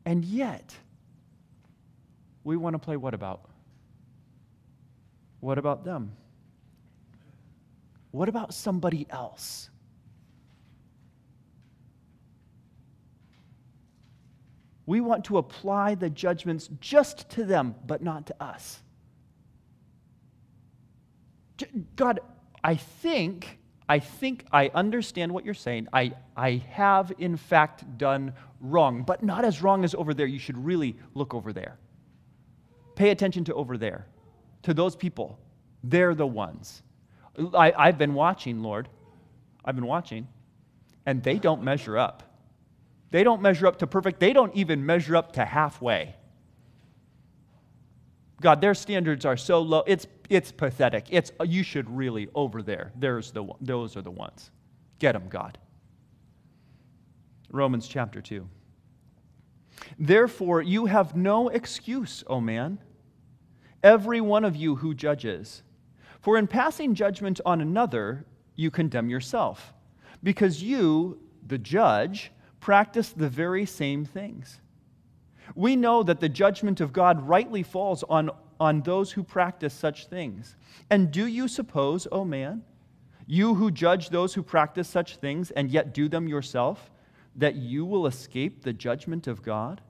And 0.04 0.24
yet, 0.24 0.74
we 2.44 2.56
want 2.56 2.74
to 2.74 2.78
play 2.78 2.96
what 2.96 3.14
about? 3.14 3.48
What 5.40 5.58
about 5.58 5.84
them? 5.84 6.12
What 8.10 8.28
about 8.28 8.52
somebody 8.52 9.06
else? 9.10 9.70
We 14.86 15.00
want 15.00 15.24
to 15.26 15.38
apply 15.38 15.94
the 15.94 16.10
judgments 16.10 16.68
just 16.80 17.28
to 17.30 17.44
them, 17.44 17.74
but 17.86 18.02
not 18.02 18.26
to 18.26 18.42
us. 18.42 18.80
God, 21.94 22.20
I 22.64 22.74
think, 22.74 23.58
I 23.92 23.98
think 23.98 24.46
I 24.50 24.70
understand 24.72 25.32
what 25.32 25.44
you're 25.44 25.52
saying. 25.52 25.86
I, 25.92 26.12
I 26.34 26.62
have, 26.70 27.12
in 27.18 27.36
fact, 27.36 27.98
done 27.98 28.32
wrong, 28.58 29.02
but 29.02 29.22
not 29.22 29.44
as 29.44 29.60
wrong 29.60 29.84
as 29.84 29.94
over 29.94 30.14
there. 30.14 30.24
You 30.24 30.38
should 30.38 30.56
really 30.56 30.96
look 31.12 31.34
over 31.34 31.52
there. 31.52 31.76
Pay 32.96 33.10
attention 33.10 33.44
to 33.44 33.54
over 33.54 33.76
there, 33.76 34.06
to 34.62 34.72
those 34.72 34.96
people. 34.96 35.38
They're 35.84 36.14
the 36.14 36.26
ones. 36.26 36.82
I, 37.52 37.74
I've 37.76 37.98
been 37.98 38.14
watching, 38.14 38.62
Lord. 38.62 38.88
I've 39.62 39.74
been 39.74 39.84
watching. 39.84 40.26
And 41.04 41.22
they 41.22 41.36
don't 41.38 41.62
measure 41.62 41.98
up. 41.98 42.22
They 43.10 43.22
don't 43.22 43.42
measure 43.42 43.66
up 43.66 43.80
to 43.80 43.86
perfect. 43.86 44.20
They 44.20 44.32
don't 44.32 44.56
even 44.56 44.86
measure 44.86 45.16
up 45.16 45.32
to 45.32 45.44
halfway. 45.44 46.14
God, 48.40 48.62
their 48.62 48.74
standards 48.74 49.26
are 49.26 49.36
so 49.36 49.60
low. 49.60 49.84
It's, 49.86 50.06
it's 50.32 50.50
pathetic. 50.50 51.06
It's, 51.10 51.30
you 51.44 51.62
should 51.62 51.94
really 51.94 52.28
over 52.34 52.62
there. 52.62 52.90
There's 52.96 53.32
the, 53.32 53.44
those 53.60 53.96
are 53.98 54.02
the 54.02 54.10
ones. 54.10 54.50
Get 54.98 55.12
them, 55.12 55.28
God. 55.28 55.58
Romans 57.50 57.86
chapter 57.86 58.22
2. 58.22 58.48
Therefore, 59.98 60.62
you 60.62 60.86
have 60.86 61.14
no 61.14 61.48
excuse, 61.48 62.24
O 62.26 62.40
man, 62.40 62.78
every 63.82 64.22
one 64.22 64.44
of 64.44 64.56
you 64.56 64.76
who 64.76 64.94
judges. 64.94 65.62
For 66.20 66.38
in 66.38 66.46
passing 66.46 66.94
judgment 66.94 67.40
on 67.44 67.60
another, 67.60 68.24
you 68.56 68.70
condemn 68.70 69.10
yourself, 69.10 69.74
because 70.22 70.62
you, 70.62 71.18
the 71.46 71.58
judge, 71.58 72.32
practice 72.60 73.10
the 73.10 73.28
very 73.28 73.66
same 73.66 74.06
things. 74.06 74.60
We 75.54 75.76
know 75.76 76.02
that 76.04 76.20
the 76.20 76.28
judgment 76.28 76.80
of 76.80 76.92
God 76.92 77.28
rightly 77.28 77.62
falls 77.62 78.02
on, 78.04 78.30
on 78.62 78.80
those 78.82 79.10
who 79.10 79.24
practice 79.24 79.74
such 79.74 80.06
things. 80.06 80.54
And 80.88 81.10
do 81.10 81.26
you 81.26 81.48
suppose, 81.48 82.06
O 82.06 82.20
oh 82.20 82.24
man, 82.24 82.62
you 83.26 83.56
who 83.56 83.72
judge 83.72 84.10
those 84.10 84.34
who 84.34 84.42
practice 84.44 84.86
such 84.86 85.16
things 85.16 85.50
and 85.50 85.68
yet 85.68 85.92
do 85.92 86.08
them 86.08 86.28
yourself, 86.28 86.92
that 87.34 87.56
you 87.56 87.84
will 87.84 88.06
escape 88.06 88.62
the 88.62 88.72
judgment 88.72 89.26
of 89.26 89.42
God? 89.42 89.80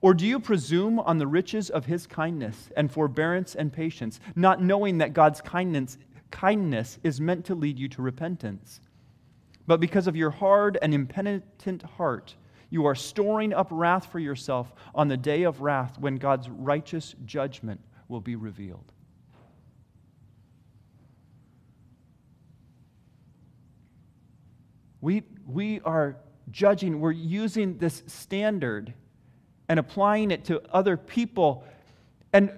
Or 0.00 0.14
do 0.14 0.26
you 0.26 0.40
presume 0.40 0.98
on 0.98 1.18
the 1.18 1.26
riches 1.26 1.68
of 1.68 1.84
his 1.84 2.06
kindness 2.06 2.70
and 2.74 2.90
forbearance 2.90 3.54
and 3.54 3.70
patience, 3.70 4.18
not 4.34 4.62
knowing 4.62 4.96
that 4.98 5.12
God's 5.12 5.42
kindness, 5.42 5.98
kindness 6.30 6.98
is 7.02 7.20
meant 7.20 7.44
to 7.46 7.54
lead 7.54 7.78
you 7.78 7.88
to 7.90 8.00
repentance? 8.00 8.80
But 9.66 9.80
because 9.80 10.06
of 10.06 10.16
your 10.16 10.30
hard 10.30 10.78
and 10.80 10.94
impenitent 10.94 11.82
heart, 11.82 12.34
you 12.70 12.86
are 12.86 12.94
storing 12.94 13.52
up 13.52 13.68
wrath 13.70 14.06
for 14.06 14.18
yourself 14.18 14.72
on 14.94 15.08
the 15.08 15.16
day 15.16 15.44
of 15.44 15.60
wrath 15.60 15.98
when 15.98 16.16
God's 16.16 16.48
righteous 16.48 17.14
judgment 17.24 17.80
will 18.08 18.20
be 18.20 18.36
revealed. 18.36 18.92
We, 25.00 25.22
we 25.46 25.80
are 25.80 26.16
judging, 26.50 27.00
we're 27.00 27.12
using 27.12 27.78
this 27.78 28.02
standard 28.06 28.92
and 29.68 29.78
applying 29.78 30.30
it 30.30 30.44
to 30.46 30.62
other 30.72 30.96
people. 30.96 31.64
And 32.32 32.50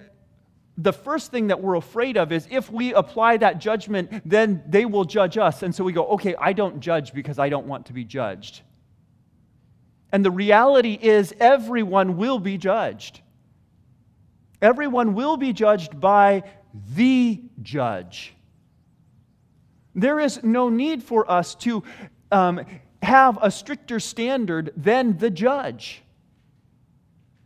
the 0.77 0.93
first 0.93 1.29
thing 1.31 1.47
that 1.47 1.61
we're 1.61 1.75
afraid 1.75 2.17
of 2.17 2.31
is 2.31 2.47
if 2.49 2.71
we 2.71 2.93
apply 2.93 3.37
that 3.37 3.59
judgment, 3.59 4.21
then 4.25 4.63
they 4.67 4.85
will 4.85 5.05
judge 5.05 5.37
us. 5.37 5.61
And 5.61 5.75
so 5.75 5.83
we 5.83 5.93
go, 5.93 6.05
okay, 6.07 6.35
I 6.39 6.53
don't 6.53 6.79
judge 6.79 7.13
because 7.13 7.37
I 7.37 7.49
don't 7.49 7.67
want 7.67 7.85
to 7.87 7.93
be 7.93 8.03
judged. 8.03 8.61
And 10.11 10.25
the 10.25 10.31
reality 10.31 10.97
is, 10.99 11.33
everyone 11.39 12.17
will 12.17 12.39
be 12.39 12.57
judged. 12.57 13.21
Everyone 14.61 15.13
will 15.13 15.37
be 15.37 15.53
judged 15.53 15.99
by 15.99 16.43
the 16.95 17.41
judge. 17.61 18.33
There 19.95 20.19
is 20.19 20.43
no 20.43 20.69
need 20.69 21.03
for 21.03 21.29
us 21.29 21.55
to 21.55 21.83
um, 22.31 22.65
have 23.01 23.37
a 23.41 23.51
stricter 23.51 23.99
standard 23.99 24.71
than 24.75 25.17
the 25.17 25.29
judge. 25.29 26.03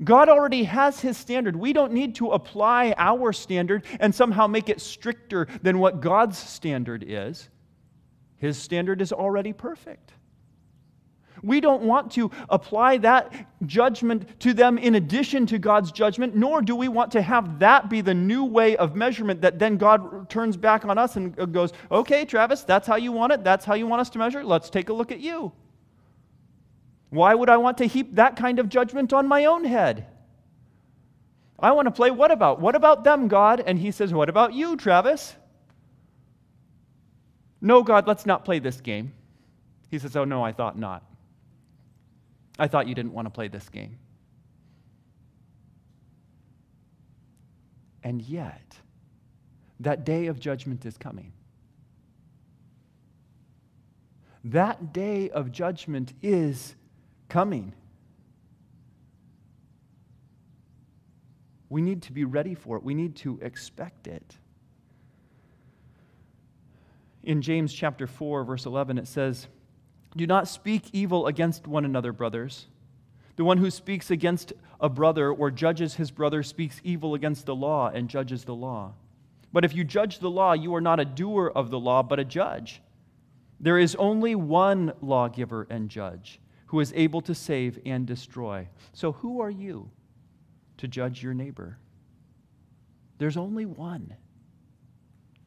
God 0.03 0.27
already 0.27 0.63
has 0.63 0.99
his 0.99 1.17
standard. 1.17 1.55
We 1.55 1.71
don't 1.71 1.93
need 1.93 2.15
to 2.15 2.31
apply 2.31 2.93
our 2.97 3.31
standard 3.31 3.85
and 3.99 4.13
somehow 4.13 4.47
make 4.47 4.69
it 4.69 4.81
stricter 4.81 5.47
than 5.61 5.79
what 5.79 6.01
God's 6.01 6.37
standard 6.37 7.05
is. 7.07 7.49
His 8.37 8.57
standard 8.57 9.01
is 9.01 9.13
already 9.13 9.53
perfect. 9.53 10.11
We 11.43 11.59
don't 11.59 11.83
want 11.83 12.11
to 12.13 12.31
apply 12.49 12.97
that 12.99 13.47
judgment 13.65 14.39
to 14.39 14.53
them 14.53 14.77
in 14.77 14.95
addition 14.95 15.45
to 15.47 15.59
God's 15.59 15.91
judgment, 15.91 16.35
nor 16.35 16.61
do 16.61 16.73
we 16.73 16.87
want 16.87 17.11
to 17.11 17.21
have 17.21 17.59
that 17.59 17.89
be 17.89 17.99
the 17.99 18.13
new 18.13 18.45
way 18.45 18.77
of 18.77 18.95
measurement 18.95 19.41
that 19.41 19.59
then 19.59 19.75
God 19.75 20.29
turns 20.29 20.55
back 20.55 20.85
on 20.85 20.97
us 20.97 21.17
and 21.17 21.35
goes, 21.53 21.73
okay, 21.91 22.23
Travis, 22.23 22.63
that's 22.63 22.87
how 22.87 22.95
you 22.95 23.11
want 23.11 23.33
it. 23.33 23.43
That's 23.43 23.65
how 23.65 23.73
you 23.73 23.85
want 23.87 23.99
us 23.99 24.09
to 24.11 24.19
measure. 24.19 24.43
Let's 24.43 24.69
take 24.69 24.87
a 24.87 24.93
look 24.93 25.11
at 25.11 25.19
you. 25.19 25.51
Why 27.09 27.35
would 27.35 27.49
I 27.49 27.57
want 27.57 27.77
to 27.79 27.85
heap 27.85 28.15
that 28.15 28.37
kind 28.37 28.57
of 28.57 28.69
judgment 28.69 29.11
on 29.11 29.27
my 29.27 29.45
own 29.45 29.65
head? 29.65 30.07
I 31.59 31.71
want 31.73 31.87
to 31.87 31.91
play 31.91 32.09
what 32.09 32.31
about? 32.31 32.59
What 32.59 32.75
about 32.75 33.03
them, 33.03 33.27
God? 33.27 33.61
And 33.65 33.77
he 33.77 33.91
says, 33.91 34.13
What 34.13 34.29
about 34.29 34.53
you, 34.53 34.75
Travis? 34.75 35.35
No, 37.61 37.83
God, 37.83 38.07
let's 38.07 38.25
not 38.25 38.43
play 38.43 38.59
this 38.59 38.81
game. 38.81 39.13
He 39.91 39.99
says, 39.99 40.15
Oh, 40.15 40.25
no, 40.25 40.43
I 40.43 40.51
thought 40.51 40.77
not. 40.77 41.03
I 42.59 42.67
thought 42.67 42.87
you 42.87 42.95
didn't 42.95 43.13
want 43.13 43.25
to 43.25 43.29
play 43.29 43.47
this 43.47 43.67
game. 43.69 43.97
And 48.03 48.21
yet, 48.21 48.77
that 49.79 50.05
day 50.05 50.27
of 50.27 50.39
judgment 50.39 50.85
is 50.85 50.97
coming. 50.97 51.31
That 54.43 54.91
day 54.91 55.29
of 55.29 55.51
judgment 55.51 56.13
is 56.21 56.75
coming. 57.29 57.73
We 61.69 61.81
need 61.81 62.03
to 62.03 62.11
be 62.11 62.25
ready 62.25 62.53
for 62.53 62.77
it. 62.77 62.83
We 62.83 62.93
need 62.93 63.15
to 63.17 63.39
expect 63.41 64.07
it. 64.07 64.37
In 67.23 67.41
James 67.41 67.73
chapter 67.73 68.05
4 68.05 68.43
verse 68.43 68.65
11 68.65 68.97
it 68.97 69.07
says, 69.07 69.47
do 70.15 70.27
not 70.27 70.47
speak 70.47 70.89
evil 70.93 71.27
against 71.27 71.67
one 71.67 71.85
another, 71.85 72.11
brothers. 72.11 72.67
The 73.35 73.43
one 73.43 73.57
who 73.57 73.71
speaks 73.71 74.11
against 74.11 74.53
a 74.79 74.89
brother 74.89 75.31
or 75.31 75.49
judges 75.49 75.95
his 75.95 76.11
brother 76.11 76.43
speaks 76.43 76.79
evil 76.83 77.15
against 77.15 77.45
the 77.45 77.55
law 77.55 77.89
and 77.89 78.09
judges 78.09 78.43
the 78.43 78.53
law. 78.53 78.93
But 79.51 79.65
if 79.65 79.75
you 79.75 79.83
judge 79.83 80.19
the 80.19 80.29
law, 80.29 80.53
you 80.53 80.75
are 80.75 80.81
not 80.81 80.99
a 80.99 81.05
doer 81.05 81.51
of 81.55 81.69
the 81.69 81.79
law, 81.79 82.03
but 82.03 82.19
a 82.19 82.25
judge. 82.25 82.81
There 83.59 83.79
is 83.79 83.95
only 83.95 84.35
one 84.35 84.93
lawgiver 85.01 85.67
and 85.69 85.89
judge 85.89 86.39
who 86.67 86.79
is 86.79 86.91
able 86.95 87.21
to 87.21 87.35
save 87.35 87.79
and 87.85 88.05
destroy. 88.05 88.67
So 88.93 89.13
who 89.13 89.41
are 89.41 89.49
you 89.49 89.89
to 90.77 90.87
judge 90.87 91.23
your 91.23 91.33
neighbor? 91.33 91.77
There's 93.19 93.37
only 93.37 93.65
one. 93.65 94.15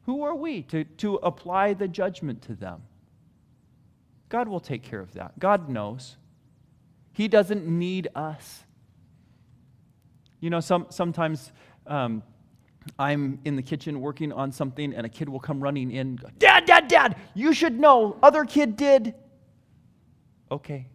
Who 0.03 0.23
are 0.23 0.35
we 0.35 0.63
to, 0.63 0.85
to 0.85 1.15
apply 1.15 1.73
the 1.73 1.87
judgment 1.87 2.41
to 2.43 2.55
them? 2.55 2.81
God 4.29 4.47
will 4.47 4.59
take 4.59 4.83
care 4.83 4.99
of 4.99 5.13
that. 5.13 5.39
God 5.39 5.69
knows. 5.69 6.17
He 7.13 7.27
doesn't 7.27 7.65
need 7.65 8.09
us. 8.15 8.63
You 10.39 10.49
know, 10.49 10.59
some, 10.59 10.87
sometimes 10.89 11.51
um, 11.87 12.21
I'm 12.99 13.39
in 13.45 13.55
the 13.55 13.61
kitchen 13.61 14.01
working 14.01 14.31
on 14.31 14.51
something 14.51 14.93
and 14.93 15.05
a 15.05 15.09
kid 15.09 15.29
will 15.29 15.39
come 15.39 15.59
running 15.59 15.91
in, 15.91 16.19
Dad, 16.37 16.65
Dad, 16.65 16.87
Dad, 16.87 17.15
you 17.33 17.53
should 17.53 17.79
know, 17.79 18.17
other 18.21 18.45
kid 18.45 18.75
did. 18.75 19.15
Okay. 20.51 20.87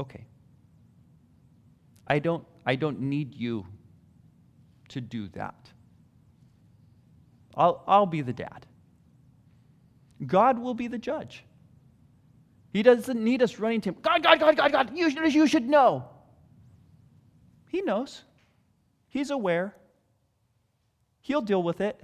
Okay. 0.00 0.26
I 2.06 2.18
don't, 2.18 2.44
I 2.64 2.76
don't 2.76 3.00
need 3.00 3.34
you 3.34 3.66
to 4.88 5.00
do 5.00 5.28
that. 5.28 5.70
I'll, 7.54 7.82
I'll 7.86 8.06
be 8.06 8.22
the 8.22 8.32
dad. 8.32 8.66
God 10.26 10.58
will 10.58 10.74
be 10.74 10.88
the 10.88 10.98
judge. 10.98 11.44
He 12.72 12.82
doesn't 12.82 13.22
need 13.22 13.42
us 13.42 13.58
running 13.58 13.80
to 13.82 13.90
him. 13.90 13.96
God, 14.02 14.22
God, 14.22 14.40
God, 14.40 14.56
God, 14.56 14.72
God, 14.72 14.96
you 14.96 15.10
should, 15.10 15.32
you 15.32 15.46
should 15.46 15.68
know. 15.68 16.08
He 17.68 17.82
knows. 17.82 18.22
He's 19.08 19.30
aware. 19.30 19.74
He'll 21.20 21.40
deal 21.40 21.62
with 21.62 21.80
it. 21.80 22.00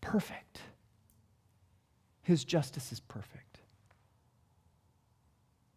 Perfect. 0.00 0.60
His 2.22 2.44
justice 2.44 2.92
is 2.92 3.00
perfect. 3.00 3.60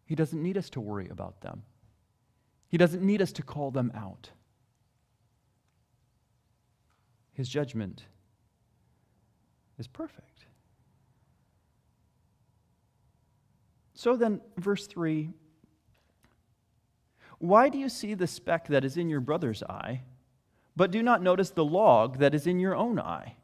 He 0.04 0.14
doesn't 0.14 0.42
need 0.42 0.56
us 0.56 0.70
to 0.70 0.80
worry 0.80 1.08
about 1.08 1.40
them. 1.40 1.62
He 2.68 2.76
doesn't 2.76 3.02
need 3.02 3.22
us 3.22 3.32
to 3.32 3.42
call 3.42 3.70
them 3.70 3.92
out. 3.94 4.30
His 7.32 7.48
judgment 7.48 8.04
is 9.80 9.88
perfect. 9.88 10.44
So 13.94 14.16
then, 14.16 14.40
verse 14.56 14.86
3 14.86 15.30
Why 17.38 17.68
do 17.68 17.78
you 17.78 17.88
see 17.88 18.14
the 18.14 18.26
speck 18.26 18.68
that 18.68 18.84
is 18.84 18.96
in 18.96 19.08
your 19.08 19.20
brother's 19.20 19.62
eye, 19.62 20.02
but 20.76 20.90
do 20.90 21.02
not 21.02 21.22
notice 21.22 21.50
the 21.50 21.64
log 21.64 22.18
that 22.18 22.34
is 22.34 22.46
in 22.46 22.60
your 22.60 22.76
own 22.76 23.00
eye? 23.00 23.36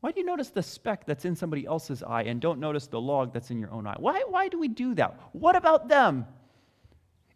Why 0.00 0.12
do 0.12 0.20
you 0.20 0.26
notice 0.26 0.50
the 0.50 0.62
speck 0.62 1.06
that's 1.06 1.24
in 1.24 1.34
somebody 1.34 1.66
else's 1.66 2.04
eye 2.04 2.22
and 2.22 2.40
don't 2.40 2.60
notice 2.60 2.86
the 2.86 3.00
log 3.00 3.32
that's 3.32 3.50
in 3.50 3.58
your 3.58 3.72
own 3.72 3.86
eye? 3.86 3.96
Why, 3.98 4.22
why 4.28 4.48
do 4.48 4.58
we 4.58 4.68
do 4.68 4.94
that? 4.94 5.18
What 5.32 5.56
about 5.56 5.88
them? 5.88 6.24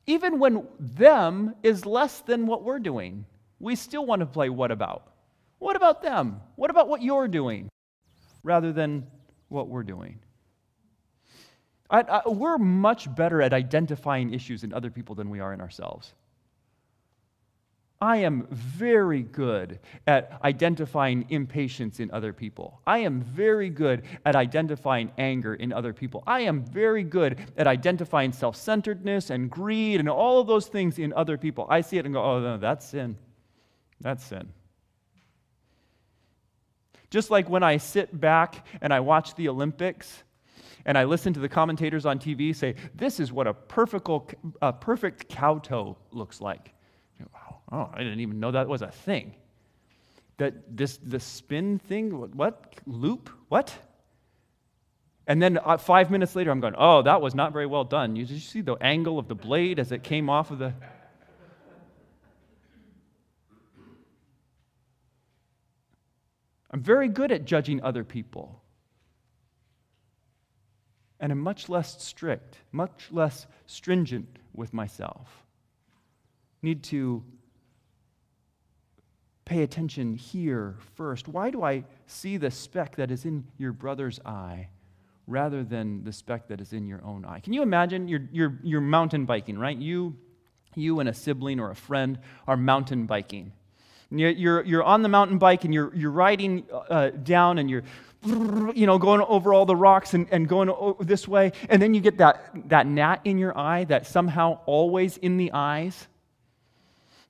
Even 0.06 0.38
when 0.38 0.66
them 0.78 1.54
is 1.62 1.86
less 1.86 2.20
than 2.20 2.46
what 2.46 2.62
we're 2.62 2.78
doing, 2.78 3.24
we 3.58 3.74
still 3.74 4.06
want 4.06 4.20
to 4.20 4.26
play 4.26 4.48
what 4.48 4.70
about? 4.70 5.11
What 5.62 5.76
about 5.76 6.02
them? 6.02 6.40
What 6.56 6.72
about 6.72 6.88
what 6.88 7.02
you're 7.02 7.28
doing? 7.28 7.68
Rather 8.42 8.72
than 8.72 9.06
what 9.48 9.68
we're 9.68 9.84
doing. 9.84 10.18
I, 11.88 12.00
I, 12.00 12.28
we're 12.28 12.58
much 12.58 13.14
better 13.14 13.40
at 13.40 13.52
identifying 13.52 14.34
issues 14.34 14.64
in 14.64 14.74
other 14.74 14.90
people 14.90 15.14
than 15.14 15.30
we 15.30 15.38
are 15.38 15.52
in 15.52 15.60
ourselves. 15.60 16.14
I 18.00 18.16
am 18.16 18.48
very 18.50 19.22
good 19.22 19.78
at 20.08 20.40
identifying 20.42 21.26
impatience 21.28 22.00
in 22.00 22.10
other 22.10 22.32
people. 22.32 22.80
I 22.84 22.98
am 22.98 23.20
very 23.20 23.70
good 23.70 24.02
at 24.26 24.34
identifying 24.34 25.12
anger 25.16 25.54
in 25.54 25.72
other 25.72 25.92
people. 25.92 26.24
I 26.26 26.40
am 26.40 26.64
very 26.64 27.04
good 27.04 27.38
at 27.56 27.68
identifying 27.68 28.32
self 28.32 28.56
centeredness 28.56 29.30
and 29.30 29.48
greed 29.48 30.00
and 30.00 30.08
all 30.08 30.40
of 30.40 30.48
those 30.48 30.66
things 30.66 30.98
in 30.98 31.12
other 31.12 31.38
people. 31.38 31.68
I 31.70 31.82
see 31.82 31.98
it 31.98 32.04
and 32.04 32.12
go, 32.12 32.20
oh, 32.20 32.40
no, 32.40 32.58
that's 32.58 32.84
sin. 32.84 33.16
That's 34.00 34.24
sin. 34.24 34.48
Just 37.12 37.30
like 37.30 37.46
when 37.50 37.62
I 37.62 37.76
sit 37.76 38.18
back 38.18 38.66
and 38.80 38.90
I 38.90 39.00
watch 39.00 39.34
the 39.34 39.50
Olympics 39.50 40.22
and 40.86 40.96
I 40.96 41.04
listen 41.04 41.34
to 41.34 41.40
the 41.40 41.48
commentators 41.48 42.06
on 42.06 42.18
TV 42.18 42.56
say, 42.56 42.74
This 42.94 43.20
is 43.20 43.30
what 43.30 43.46
a 43.46 43.52
perfect, 43.52 44.08
a 44.62 44.72
perfect 44.72 45.28
cow 45.28 45.58
toe 45.58 45.98
looks 46.10 46.40
like. 46.40 46.72
Oh, 47.70 47.90
I 47.92 47.98
didn't 47.98 48.20
even 48.20 48.40
know 48.40 48.50
that 48.52 48.66
was 48.66 48.80
a 48.80 48.90
thing. 48.90 49.34
That 50.38 50.74
this 50.74 50.96
the 51.02 51.20
spin 51.20 51.78
thing, 51.80 52.12
what? 52.34 52.76
Loop? 52.86 53.28
What? 53.50 53.76
And 55.26 55.42
then 55.42 55.58
uh, 55.62 55.76
five 55.76 56.10
minutes 56.10 56.34
later, 56.34 56.50
I'm 56.50 56.60
going, 56.60 56.76
oh, 56.78 57.02
that 57.02 57.20
was 57.20 57.34
not 57.34 57.52
very 57.52 57.66
well 57.66 57.84
done. 57.84 58.16
You, 58.16 58.24
did 58.24 58.32
you 58.32 58.40
see 58.40 58.62
the 58.62 58.76
angle 58.76 59.18
of 59.18 59.28
the 59.28 59.34
blade 59.34 59.78
as 59.78 59.92
it 59.92 60.02
came 60.02 60.30
off 60.30 60.50
of 60.50 60.60
the. 60.60 60.72
I'm 66.72 66.80
very 66.80 67.08
good 67.08 67.30
at 67.32 67.44
judging 67.44 67.82
other 67.82 68.04
people. 68.04 68.62
And 71.20 71.30
I'm 71.30 71.38
much 71.38 71.68
less 71.68 72.02
strict, 72.02 72.58
much 72.72 73.08
less 73.10 73.46
stringent 73.66 74.38
with 74.54 74.72
myself. 74.72 75.28
Need 76.62 76.82
to 76.84 77.22
pay 79.44 79.62
attention 79.62 80.14
here 80.14 80.76
first. 80.94 81.28
Why 81.28 81.50
do 81.50 81.62
I 81.62 81.84
see 82.06 82.38
the 82.38 82.50
speck 82.50 82.96
that 82.96 83.10
is 83.10 83.24
in 83.24 83.44
your 83.58 83.72
brother's 83.72 84.18
eye 84.24 84.68
rather 85.26 85.62
than 85.62 86.02
the 86.04 86.12
speck 86.12 86.48
that 86.48 86.60
is 86.60 86.72
in 86.72 86.86
your 86.86 87.04
own 87.04 87.24
eye? 87.24 87.40
Can 87.40 87.52
you 87.52 87.62
imagine 87.62 88.08
you're, 88.08 88.28
you're, 88.32 88.58
you're 88.62 88.80
mountain 88.80 89.26
biking, 89.26 89.58
right? 89.58 89.76
You, 89.76 90.16
you 90.74 91.00
and 91.00 91.08
a 91.08 91.14
sibling 91.14 91.60
or 91.60 91.70
a 91.70 91.76
friend 91.76 92.18
are 92.46 92.56
mountain 92.56 93.06
biking. 93.06 93.52
You're, 94.18 94.62
you're 94.64 94.82
on 94.82 95.02
the 95.02 95.08
mountain 95.08 95.38
bike 95.38 95.64
and 95.64 95.72
you're, 95.72 95.94
you're 95.94 96.10
riding 96.10 96.64
uh, 96.70 97.10
down 97.10 97.58
and 97.58 97.70
you're 97.70 97.82
you 98.24 98.86
know, 98.86 98.98
going 98.98 99.20
over 99.22 99.52
all 99.52 99.66
the 99.66 99.74
rocks 99.74 100.14
and, 100.14 100.28
and 100.30 100.48
going 100.48 100.70
this 101.00 101.26
way. 101.26 101.52
And 101.68 101.82
then 101.82 101.92
you 101.92 102.00
get 102.00 102.18
that, 102.18 102.52
that 102.68 102.86
gnat 102.86 103.20
in 103.24 103.38
your 103.38 103.56
eye 103.58 103.84
that 103.84 104.06
somehow 104.06 104.60
always 104.66 105.16
in 105.16 105.38
the 105.38 105.50
eyes. 105.52 106.06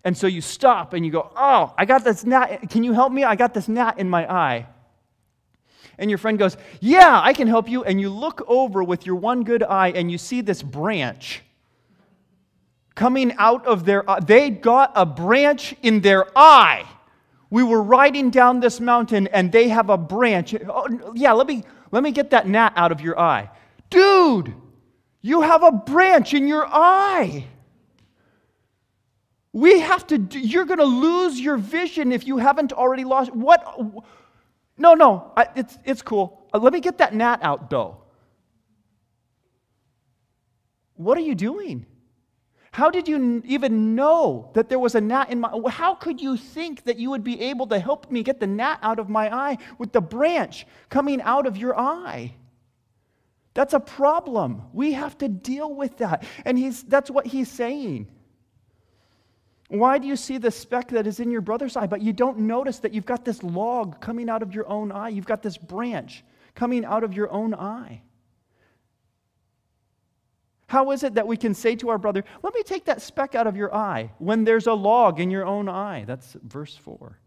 And 0.04 0.16
so 0.16 0.26
you 0.26 0.40
stop 0.40 0.92
and 0.92 1.06
you 1.06 1.12
go, 1.12 1.30
Oh, 1.36 1.72
I 1.78 1.84
got 1.84 2.04
this 2.04 2.24
gnat. 2.24 2.68
Can 2.68 2.82
you 2.82 2.92
help 2.92 3.12
me? 3.12 3.24
I 3.24 3.36
got 3.36 3.54
this 3.54 3.68
gnat 3.68 3.98
in 3.98 4.10
my 4.10 4.30
eye. 4.30 4.66
And 5.98 6.10
your 6.10 6.18
friend 6.18 6.38
goes, 6.38 6.56
Yeah, 6.80 7.20
I 7.22 7.32
can 7.32 7.48
help 7.48 7.68
you. 7.68 7.84
And 7.84 8.00
you 8.00 8.10
look 8.10 8.42
over 8.48 8.82
with 8.82 9.06
your 9.06 9.16
one 9.16 9.44
good 9.44 9.62
eye 9.62 9.92
and 9.92 10.10
you 10.10 10.18
see 10.18 10.40
this 10.40 10.62
branch 10.62 11.42
coming 12.94 13.34
out 13.38 13.66
of 13.66 13.84
their 13.84 14.08
eye. 14.08 14.20
They 14.20 14.50
got 14.50 14.92
a 14.94 15.06
branch 15.06 15.74
in 15.82 16.00
their 16.00 16.26
eye. 16.36 16.86
We 17.50 17.62
were 17.62 17.82
riding 17.82 18.30
down 18.30 18.60
this 18.60 18.80
mountain 18.80 19.26
and 19.28 19.52
they 19.52 19.68
have 19.68 19.90
a 19.90 19.98
branch. 19.98 20.54
Oh, 20.68 21.12
yeah, 21.14 21.32
let 21.32 21.46
me, 21.46 21.64
let 21.90 22.02
me 22.02 22.10
get 22.10 22.30
that 22.30 22.48
gnat 22.48 22.72
out 22.76 22.92
of 22.92 23.00
your 23.00 23.18
eye. 23.18 23.50
Dude, 23.90 24.54
you 25.20 25.42
have 25.42 25.62
a 25.62 25.70
branch 25.72 26.32
in 26.32 26.48
your 26.48 26.66
eye. 26.66 27.46
We 29.52 29.80
have 29.80 30.06
to, 30.06 30.16
do, 30.16 30.38
you're 30.38 30.64
going 30.64 30.78
to 30.78 30.84
lose 30.84 31.38
your 31.38 31.58
vision 31.58 32.10
if 32.10 32.26
you 32.26 32.38
haven't 32.38 32.72
already 32.72 33.04
lost. 33.04 33.34
What? 33.34 33.62
No, 34.78 34.94
no, 34.94 35.30
I, 35.36 35.48
it's, 35.54 35.76
it's 35.84 36.00
cool. 36.00 36.46
Uh, 36.54 36.58
let 36.58 36.72
me 36.72 36.80
get 36.80 36.98
that 36.98 37.14
gnat 37.14 37.42
out, 37.42 37.68
though. 37.68 37.98
What 40.94 41.18
are 41.18 41.22
you 41.22 41.34
doing? 41.34 41.84
How 42.72 42.88
did 42.88 43.06
you 43.06 43.42
even 43.44 43.94
know 43.94 44.50
that 44.54 44.70
there 44.70 44.78
was 44.78 44.94
a 44.94 45.00
gnat 45.00 45.30
in 45.30 45.40
my 45.40 45.52
How 45.68 45.94
could 45.94 46.22
you 46.22 46.38
think 46.38 46.84
that 46.84 46.98
you 46.98 47.10
would 47.10 47.22
be 47.22 47.38
able 47.42 47.66
to 47.66 47.78
help 47.78 48.10
me 48.10 48.22
get 48.22 48.40
the 48.40 48.46
gnat 48.46 48.78
out 48.82 48.98
of 48.98 49.10
my 49.10 49.32
eye 49.32 49.58
with 49.78 49.92
the 49.92 50.00
branch 50.00 50.66
coming 50.88 51.20
out 51.20 51.46
of 51.46 51.58
your 51.58 51.78
eye? 51.78 52.34
That's 53.52 53.74
a 53.74 53.80
problem. 53.80 54.62
We 54.72 54.92
have 54.94 55.18
to 55.18 55.28
deal 55.28 55.74
with 55.74 55.98
that. 55.98 56.24
And 56.46 56.58
he's, 56.58 56.82
that's 56.82 57.10
what 57.10 57.26
he's 57.26 57.50
saying. 57.50 58.08
Why 59.68 59.98
do 59.98 60.06
you 60.06 60.16
see 60.16 60.38
the 60.38 60.50
speck 60.50 60.88
that 60.88 61.06
is 61.06 61.20
in 61.20 61.30
your 61.30 61.42
brother's 61.42 61.76
eye, 61.76 61.86
but 61.86 62.00
you 62.00 62.14
don't 62.14 62.38
notice 62.38 62.78
that 62.78 62.94
you've 62.94 63.06
got 63.06 63.26
this 63.26 63.42
log 63.42 64.00
coming 64.00 64.30
out 64.30 64.42
of 64.42 64.54
your 64.54 64.66
own 64.66 64.90
eye? 64.90 65.10
You've 65.10 65.26
got 65.26 65.42
this 65.42 65.58
branch 65.58 66.24
coming 66.54 66.86
out 66.86 67.04
of 67.04 67.12
your 67.12 67.30
own 67.30 67.54
eye. 67.54 68.00
How 70.72 70.90
is 70.92 71.02
it 71.02 71.16
that 71.16 71.26
we 71.26 71.36
can 71.36 71.52
say 71.52 71.76
to 71.76 71.90
our 71.90 71.98
brother, 71.98 72.24
Let 72.42 72.54
me 72.54 72.62
take 72.62 72.86
that 72.86 73.02
speck 73.02 73.34
out 73.34 73.46
of 73.46 73.58
your 73.58 73.74
eye 73.74 74.12
when 74.16 74.44
there's 74.44 74.66
a 74.66 74.72
log 74.72 75.20
in 75.20 75.30
your 75.30 75.44
own 75.44 75.68
eye? 75.68 76.04
That's 76.06 76.34
verse 76.42 76.74
4. 76.74 77.18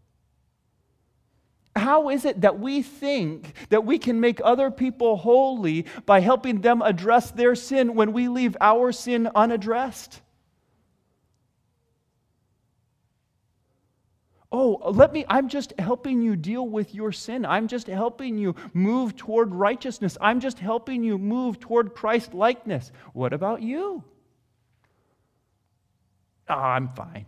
How 1.76 2.08
is 2.08 2.24
it 2.24 2.40
that 2.40 2.58
we 2.58 2.82
think 2.82 3.52
that 3.68 3.86
we 3.86 3.98
can 3.98 4.18
make 4.18 4.40
other 4.42 4.72
people 4.72 5.16
holy 5.16 5.86
by 6.06 6.18
helping 6.18 6.60
them 6.60 6.82
address 6.82 7.30
their 7.30 7.54
sin 7.54 7.94
when 7.94 8.12
we 8.12 8.26
leave 8.26 8.56
our 8.60 8.90
sin 8.90 9.30
unaddressed? 9.32 10.22
Oh, 14.58 14.80
let 14.90 15.12
me, 15.12 15.22
I'm 15.28 15.50
just 15.50 15.74
helping 15.78 16.22
you 16.22 16.34
deal 16.34 16.66
with 16.66 16.94
your 16.94 17.12
sin. 17.12 17.44
I'm 17.44 17.68
just 17.68 17.88
helping 17.88 18.38
you 18.38 18.54
move 18.72 19.14
toward 19.14 19.54
righteousness. 19.54 20.16
I'm 20.18 20.40
just 20.40 20.58
helping 20.58 21.04
you 21.04 21.18
move 21.18 21.60
toward 21.60 21.94
Christ 21.94 22.32
likeness. 22.32 22.90
What 23.12 23.34
about 23.34 23.60
you? 23.60 24.02
Oh, 26.48 26.54
I'm 26.54 26.88
fine. 26.88 27.26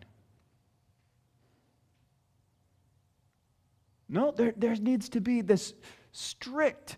No, 4.09 4.31
there, 4.31 4.55
there 4.57 4.75
needs 4.77 5.11
to 5.11 5.21
be 5.21 5.43
this 5.43 5.75
strict 6.13 6.97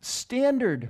standard 0.00 0.88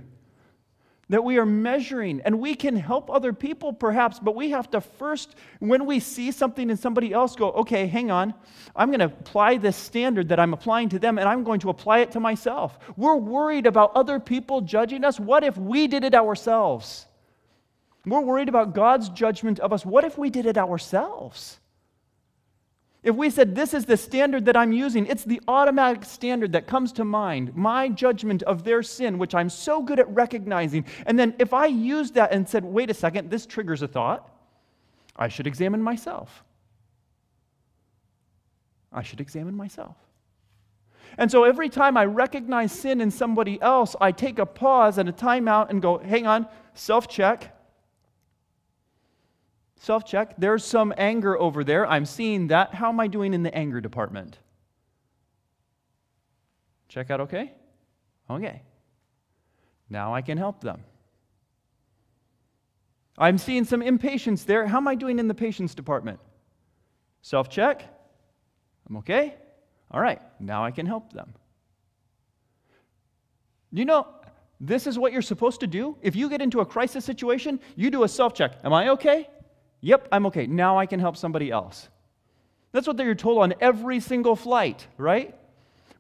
that 1.13 1.23
we 1.23 1.37
are 1.37 1.45
measuring. 1.45 2.23
And 2.23 2.41
we 2.41 2.55
can 2.55 2.75
help 2.75 3.11
other 3.11 3.35
people 3.35 3.75
perhaps, 3.75 4.19
but 4.19 4.35
we 4.35 4.49
have 4.51 4.71
to 4.71 4.81
first, 4.81 5.35
when 5.59 5.85
we 5.85 6.01
see 6.01 6.33
something 6.33 6.71
in 6.71 6.79
somebody 6.79 7.13
else, 7.13 7.37
go, 7.37 7.53
okay, 7.53 7.87
hang 7.87 8.11
on. 8.11 8.33
I'm 8.75 8.89
going 8.89 9.01
to 9.01 9.15
apply 9.15 9.59
this 9.59 9.77
standard 9.77 10.31
that 10.31 10.41
I'm 10.41 10.55
applying 10.55 10.89
to 10.89 10.99
them 10.99 11.19
and 11.19 11.29
I'm 11.29 11.45
going 11.45 11.61
to 11.61 11.69
apply 11.69 11.99
it 11.99 12.13
to 12.13 12.21
myself. 12.21 12.79
We're 12.97 13.17
worried 13.17 13.67
about 13.67 13.93
other 13.95 14.19
people 14.19 14.63
judging 14.63 15.05
us. 15.05 15.21
What 15.21 15.45
if 15.45 15.59
we 15.59 15.87
did 15.87 16.03
it 16.03 16.15
ourselves? 16.15 17.07
We're 18.07 18.23
worried 18.23 18.49
about 18.49 18.75
God's 18.75 19.11
judgment 19.11 19.61
of 19.61 19.71
us. 19.75 19.85
What 19.85 20.05
if 20.05 20.17
we 20.17 20.31
did 20.31 20.47
it 20.47 20.57
ourselves? 20.57 21.59
If 23.03 23.17
we 23.17 23.31
said, 23.31 23.55
This 23.55 23.75
is 23.75 23.85
the 23.85 23.97
standard 23.97 24.45
that 24.45 24.57
I'm 24.57 24.73
using, 24.73 25.07
it's 25.07 25.25
the 25.25 25.41
automatic 25.49 26.05
standard 26.05 26.53
that 26.53 26.67
comes 26.67 26.93
to 26.93 27.05
mind, 27.05 27.55
my 27.57 27.89
judgment 27.89 28.43
of 28.45 28.63
their 28.63 28.83
sin, 28.83 29.19
which 29.19 29.35
I'm 29.35 29.49
so 29.49 29.83
good 29.83 29.99
at 29.99 30.09
recognizing. 30.09 30.85
And 31.07 31.19
then 31.19 31.35
if 31.39 31.53
I 31.53 31.67
used 31.67 32.15
that 32.15 32.33
and 32.33 32.49
said, 32.49 32.65
Wait 32.65 32.91
a 32.91 32.95
second, 32.95 33.31
this 33.31 33.47
triggers 33.47 33.83
a 33.83 33.89
thought, 33.89 34.31
I 35.17 35.29
should 35.29 35.47
examine 35.47 35.83
myself. 35.83 36.45
I 38.93 39.03
should 39.03 39.21
examine 39.21 39.57
myself. 39.57 39.97
And 41.19 41.31
so 41.31 41.45
every 41.45 41.69
time 41.69 41.97
I 41.97 42.05
recognize 42.05 42.73
sin 42.73 43.01
in 43.01 43.11
somebody 43.11 43.61
else, 43.61 43.97
I 44.01 44.13
take 44.13 44.39
a 44.39 44.47
pause 44.47 44.99
and 44.99 45.09
a 45.09 45.13
timeout 45.13 45.71
and 45.71 45.83
go, 45.83 45.99
Hang 45.99 46.27
on, 46.27 46.47
self 46.75 47.09
check. 47.09 47.52
Self 49.83 50.05
check. 50.05 50.37
There's 50.39 50.65
some 50.65 50.95
anger 50.97 51.37
over 51.37 51.65
there. 51.65 51.85
I'm 51.89 52.07
seeing 52.07 52.47
that. 52.47 52.73
How 52.73 52.91
am 52.91 53.01
I 53.01 53.09
doing 53.09 53.35
in 53.35 53.43
the 53.43 53.53
anger 53.53 53.81
department? 53.81 54.39
Check 56.87 57.11
out 57.11 57.23
okay? 57.23 57.53
Okay. 58.31 58.63
Now 59.91 60.15
I 60.15 60.23
can 60.23 60.39
help 60.39 60.61
them. 60.61 60.85
I'm 63.19 63.39
seeing 63.39 63.65
some 63.65 63.83
impatience 63.83 64.45
there. 64.45 64.69
How 64.69 64.77
am 64.77 64.87
I 64.87 64.95
doing 64.95 65.19
in 65.19 65.27
the 65.27 65.35
patience 65.35 65.75
department? 65.75 66.21
Self 67.23 67.49
check. 67.49 67.83
I'm 68.89 68.99
okay. 68.99 69.35
All 69.91 70.01
right. 70.01 70.23
Now 70.39 70.65
I 70.65 70.71
can 70.71 70.87
help 70.87 71.13
them. 71.13 71.35
You 73.73 73.85
know, 73.85 74.07
this 74.61 74.87
is 74.87 74.97
what 74.97 75.13
you're 75.13 75.23
supposed 75.23 75.59
to 75.59 75.67
do. 75.67 75.97
If 76.03 76.15
you 76.15 76.29
get 76.31 76.41
into 76.41 76.61
a 76.61 76.65
crisis 76.65 77.05
situation, 77.05 77.59
you 77.75 77.91
do 77.91 78.05
a 78.05 78.09
self 78.09 78.33
check. 78.33 78.59
Am 78.63 78.73
I 78.73 78.91
okay? 78.91 79.29
Yep, 79.83 80.09
I'm 80.11 80.27
okay. 80.27 80.47
Now 80.47 80.79
I 80.79 80.87
can 80.87 81.01
help 81.01 81.17
somebody 81.17 81.51
else. 81.51 81.89
That's 82.71 82.87
what 82.87 82.99
you're 82.99 83.15
told 83.15 83.43
on 83.43 83.55
every 83.61 84.01
single 84.01 84.35
flight, 84.35 84.87
right? 84.97 85.35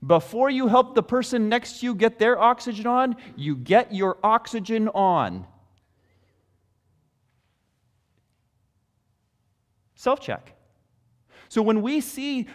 Before 0.05 0.49
you 0.49 0.69
help 0.69 0.95
the 0.95 1.03
person 1.03 1.49
next 1.49 1.81
to 1.81 1.87
you 1.87 1.95
get 1.95 2.19
their 2.19 2.39
oxygen 2.41 2.87
on, 2.87 3.17
you 3.37 3.55
get 3.55 3.95
your 3.95 4.17
oxygen 4.23 4.89
on. 4.89 5.47
Self 9.95 10.21
check. 10.21 10.55
So 11.49 11.61
when 11.63 11.83
we 11.83 12.01
see 12.01 12.49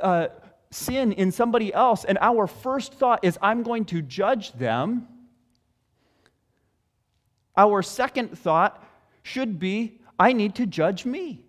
uh, 0.00 0.28
sin 0.70 1.12
in 1.12 1.32
somebody 1.32 1.72
else 1.72 2.04
and 2.04 2.18
our 2.20 2.46
first 2.46 2.94
thought 2.94 3.24
is, 3.24 3.38
I'm 3.40 3.62
going 3.62 3.86
to 3.86 4.02
judge 4.02 4.52
them, 4.52 5.08
our 7.56 7.82
second 7.82 8.38
thought 8.38 8.84
should 9.22 9.58
be, 9.58 10.01
I 10.22 10.32
need 10.32 10.54
to 10.54 10.66
judge 10.66 11.04
me. 11.04 11.44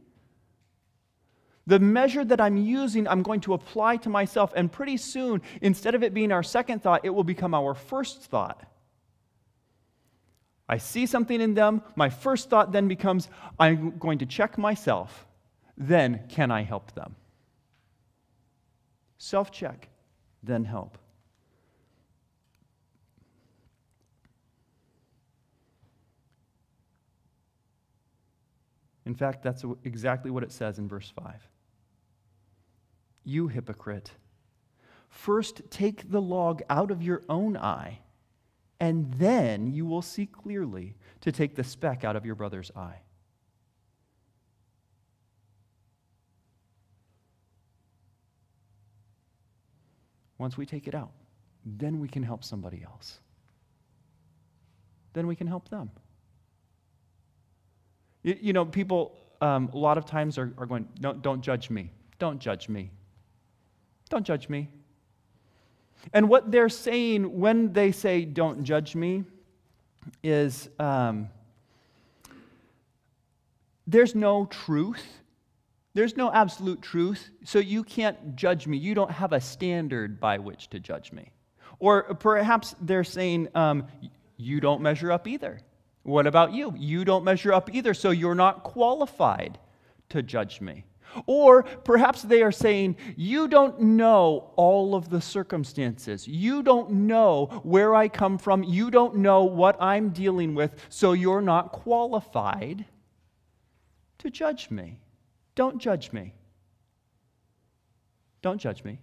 The 1.67 1.77
measure 1.79 2.25
that 2.25 2.41
I'm 2.41 2.57
using, 2.57 3.07
I'm 3.07 3.21
going 3.21 3.41
to 3.41 3.53
apply 3.53 3.97
to 3.97 4.09
myself. 4.09 4.51
And 4.55 4.71
pretty 4.71 4.97
soon, 4.97 5.43
instead 5.61 5.93
of 5.93 6.01
it 6.01 6.11
being 6.11 6.31
our 6.31 6.41
second 6.41 6.81
thought, 6.81 7.05
it 7.05 7.11
will 7.11 7.23
become 7.23 7.53
our 7.53 7.75
first 7.75 8.23
thought. 8.23 8.65
I 10.67 10.77
see 10.79 11.05
something 11.05 11.39
in 11.39 11.53
them. 11.53 11.83
My 11.95 12.09
first 12.09 12.49
thought 12.49 12.71
then 12.71 12.87
becomes 12.87 13.29
I'm 13.59 13.99
going 13.99 14.17
to 14.19 14.25
check 14.25 14.57
myself. 14.57 15.27
Then, 15.77 16.21
can 16.27 16.49
I 16.49 16.63
help 16.63 16.93
them? 16.93 17.15
Self 19.19 19.51
check, 19.51 19.87
then 20.41 20.65
help. 20.65 20.97
In 29.05 29.15
fact, 29.15 29.43
that's 29.43 29.65
exactly 29.83 30.31
what 30.31 30.43
it 30.43 30.51
says 30.51 30.79
in 30.79 30.87
verse 30.87 31.11
5. 31.15 31.47
You 33.25 33.47
hypocrite, 33.47 34.11
first 35.09 35.61
take 35.69 36.09
the 36.09 36.21
log 36.21 36.61
out 36.69 36.91
of 36.91 37.01
your 37.01 37.21
own 37.27 37.57
eye, 37.57 37.99
and 38.79 39.13
then 39.13 39.67
you 39.67 39.85
will 39.85 40.01
see 40.01 40.25
clearly 40.25 40.95
to 41.21 41.31
take 41.31 41.55
the 41.55 41.63
speck 41.63 42.03
out 42.03 42.15
of 42.15 42.25
your 42.25 42.35
brother's 42.35 42.71
eye. 42.75 42.99
Once 50.37 50.57
we 50.57 50.65
take 50.65 50.87
it 50.87 50.95
out, 50.95 51.11
then 51.65 51.99
we 51.99 52.07
can 52.07 52.23
help 52.23 52.43
somebody 52.43 52.83
else. 52.83 53.19
Then 55.13 55.27
we 55.27 55.35
can 55.35 55.47
help 55.47 55.69
them. 55.69 55.91
You, 58.23 58.37
you 58.41 58.53
know, 58.53 58.65
people 58.65 59.15
um, 59.41 59.69
a 59.73 59.77
lot 59.77 59.97
of 59.97 60.05
times 60.05 60.37
are, 60.37 60.53
are 60.57 60.65
going, 60.65 60.87
don't, 60.99 61.21
don't 61.21 61.41
judge 61.41 61.69
me. 61.69 61.91
Don't 62.19 62.39
judge 62.39 62.69
me. 62.69 62.91
Don't 64.09 64.25
judge 64.25 64.49
me. 64.49 64.69
And 66.13 66.27
what 66.27 66.51
they're 66.51 66.69
saying 66.69 67.39
when 67.39 67.73
they 67.73 67.91
say, 67.91 68.25
don't 68.25 68.63
judge 68.63 68.95
me, 68.95 69.23
is 70.21 70.69
um, 70.79 71.29
there's 73.87 74.15
no 74.15 74.45
truth. 74.45 75.03
There's 75.93 76.17
no 76.17 76.31
absolute 76.31 76.81
truth, 76.81 77.29
so 77.43 77.59
you 77.59 77.83
can't 77.83 78.35
judge 78.35 78.65
me. 78.65 78.77
You 78.77 78.95
don't 78.95 79.11
have 79.11 79.31
a 79.31 79.39
standard 79.39 80.19
by 80.19 80.39
which 80.39 80.69
to 80.71 80.79
judge 80.79 81.11
me. 81.11 81.31
Or 81.77 82.15
perhaps 82.15 82.75
they're 82.81 83.03
saying, 83.03 83.49
um, 83.53 83.85
you 84.35 84.59
don't 84.59 84.81
measure 84.81 85.11
up 85.11 85.27
either. 85.27 85.59
What 86.03 86.27
about 86.27 86.53
you? 86.53 86.73
You 86.77 87.05
don't 87.05 87.23
measure 87.23 87.53
up 87.53 87.73
either, 87.73 87.93
so 87.93 88.11
you're 88.11 88.35
not 88.35 88.63
qualified 88.63 89.57
to 90.09 90.21
judge 90.21 90.59
me. 90.61 90.85
Or 91.25 91.63
perhaps 91.63 92.21
they 92.21 92.41
are 92.41 92.51
saying, 92.51 92.97
You 93.15 93.47
don't 93.47 93.79
know 93.79 94.51
all 94.55 94.95
of 94.95 95.09
the 95.09 95.21
circumstances. 95.21 96.27
You 96.27 96.63
don't 96.63 96.91
know 96.91 97.61
where 97.63 97.95
I 97.95 98.07
come 98.09 98.37
from. 98.37 98.63
You 98.63 98.91
don't 98.91 99.17
know 99.17 99.43
what 99.43 99.81
I'm 99.81 100.09
dealing 100.09 100.55
with, 100.55 100.75
so 100.89 101.13
you're 101.13 101.41
not 101.41 101.71
qualified 101.71 102.85
to 104.19 104.29
judge 104.29 104.69
me. 104.71 104.99
Don't 105.55 105.77
judge 105.77 106.11
me. 106.11 106.33
Don't 108.41 108.59
judge 108.59 108.83
me. 108.83 108.99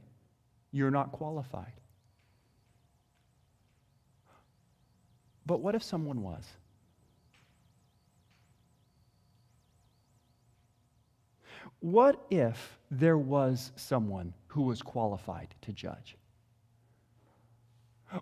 You're 0.72 0.90
not 0.90 1.12
qualified. 1.12 1.72
But 5.46 5.60
what 5.60 5.74
if 5.74 5.82
someone 5.82 6.22
was? 6.22 6.44
What 11.80 12.24
if 12.30 12.78
there 12.90 13.18
was 13.18 13.72
someone 13.76 14.34
who 14.48 14.62
was 14.62 14.82
qualified 14.82 15.54
to 15.62 15.72
judge? 15.72 16.16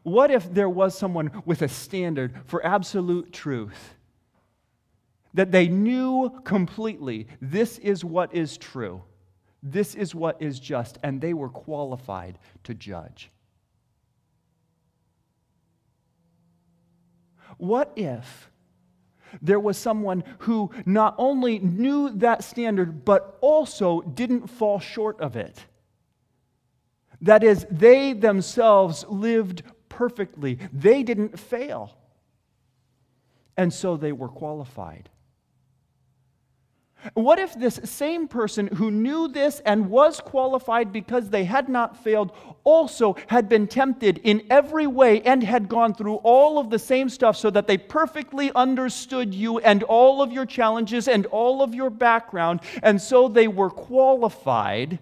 What 0.02 0.30
if 0.30 0.52
there 0.52 0.68
was 0.68 0.96
someone 0.96 1.42
with 1.44 1.62
a 1.62 1.68
standard 1.68 2.34
for 2.46 2.64
absolute 2.64 3.32
truth? 3.32 3.94
That 5.34 5.50
they 5.50 5.68
knew 5.68 6.40
completely 6.44 7.28
this 7.40 7.78
is 7.78 8.04
what 8.04 8.34
is 8.34 8.56
true, 8.58 9.02
this 9.62 9.94
is 9.94 10.14
what 10.14 10.40
is 10.40 10.58
just, 10.60 10.98
and 11.02 11.20
they 11.20 11.32
were 11.32 11.48
qualified 11.48 12.38
to 12.64 12.74
judge. 12.74 13.30
What 17.56 17.92
if 17.96 18.50
there 19.42 19.60
was 19.60 19.76
someone 19.76 20.24
who 20.40 20.70
not 20.86 21.14
only 21.18 21.58
knew 21.58 22.10
that 22.10 22.44
standard, 22.44 23.04
but 23.04 23.38
also 23.40 24.00
didn't 24.00 24.48
fall 24.48 24.80
short 24.80 25.20
of 25.20 25.36
it. 25.36 25.64
That 27.20 27.42
is, 27.42 27.66
they 27.70 28.12
themselves 28.12 29.04
lived 29.08 29.62
perfectly, 29.88 30.58
they 30.72 31.02
didn't 31.02 31.38
fail. 31.38 31.96
And 33.56 33.72
so 33.72 33.96
they 33.96 34.12
were 34.12 34.28
qualified. 34.28 35.08
What 37.14 37.38
if 37.38 37.54
this 37.54 37.80
same 37.84 38.26
person 38.26 38.66
who 38.66 38.90
knew 38.90 39.28
this 39.28 39.60
and 39.60 39.88
was 39.88 40.20
qualified 40.20 40.92
because 40.92 41.30
they 41.30 41.44
had 41.44 41.68
not 41.68 42.02
failed 42.02 42.32
also 42.64 43.16
had 43.28 43.48
been 43.48 43.68
tempted 43.68 44.18
in 44.24 44.44
every 44.50 44.86
way 44.86 45.22
and 45.22 45.42
had 45.42 45.68
gone 45.68 45.94
through 45.94 46.16
all 46.16 46.58
of 46.58 46.70
the 46.70 46.78
same 46.78 47.08
stuff 47.08 47.36
so 47.36 47.50
that 47.50 47.66
they 47.66 47.78
perfectly 47.78 48.50
understood 48.54 49.32
you 49.32 49.58
and 49.60 49.84
all 49.84 50.20
of 50.20 50.32
your 50.32 50.44
challenges 50.44 51.06
and 51.06 51.26
all 51.26 51.62
of 51.62 51.74
your 51.74 51.90
background, 51.90 52.60
and 52.82 53.00
so 53.00 53.28
they 53.28 53.48
were 53.48 53.70
qualified 53.70 54.98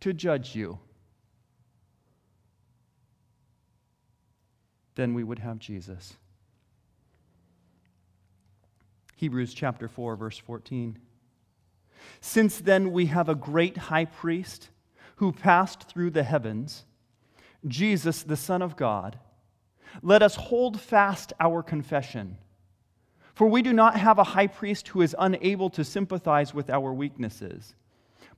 to 0.00 0.12
judge 0.12 0.54
you? 0.56 0.78
Then 4.96 5.14
we 5.14 5.22
would 5.22 5.38
have 5.38 5.58
Jesus. 5.58 6.16
Hebrews 9.16 9.54
chapter 9.54 9.88
4, 9.88 10.16
verse 10.16 10.38
14. 10.38 10.98
Since 12.20 12.60
then, 12.60 12.92
we 12.92 13.06
have 13.06 13.28
a 13.28 13.34
great 13.34 13.76
high 13.76 14.04
priest 14.04 14.70
who 15.16 15.32
passed 15.32 15.88
through 15.88 16.10
the 16.10 16.22
heavens, 16.22 16.84
Jesus, 17.66 18.22
the 18.22 18.36
Son 18.36 18.62
of 18.62 18.76
God. 18.76 19.18
Let 20.02 20.22
us 20.22 20.36
hold 20.36 20.80
fast 20.80 21.32
our 21.40 21.62
confession. 21.62 22.36
For 23.34 23.46
we 23.46 23.62
do 23.62 23.72
not 23.72 23.96
have 23.96 24.18
a 24.18 24.24
high 24.24 24.46
priest 24.46 24.88
who 24.88 25.02
is 25.02 25.14
unable 25.18 25.68
to 25.70 25.84
sympathize 25.84 26.54
with 26.54 26.70
our 26.70 26.92
weaknesses, 26.92 27.74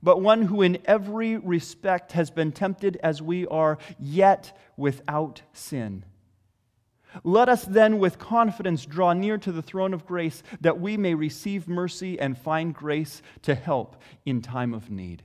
but 0.03 0.21
one 0.21 0.43
who 0.43 0.61
in 0.61 0.77
every 0.85 1.37
respect 1.37 2.13
has 2.13 2.31
been 2.31 2.51
tempted 2.51 2.97
as 3.03 3.21
we 3.21 3.47
are, 3.47 3.77
yet 3.97 4.57
without 4.77 5.41
sin. 5.53 6.03
Let 7.23 7.49
us 7.49 7.65
then 7.65 7.99
with 7.99 8.19
confidence 8.19 8.85
draw 8.85 9.13
near 9.13 9.37
to 9.39 9.51
the 9.51 9.61
throne 9.61 9.93
of 9.93 10.05
grace 10.05 10.43
that 10.61 10.79
we 10.79 10.95
may 10.95 11.15
receive 11.15 11.67
mercy 11.67 12.19
and 12.19 12.37
find 12.37 12.73
grace 12.73 13.21
to 13.43 13.55
help 13.55 14.01
in 14.25 14.41
time 14.41 14.73
of 14.73 14.91
need. 14.91 15.23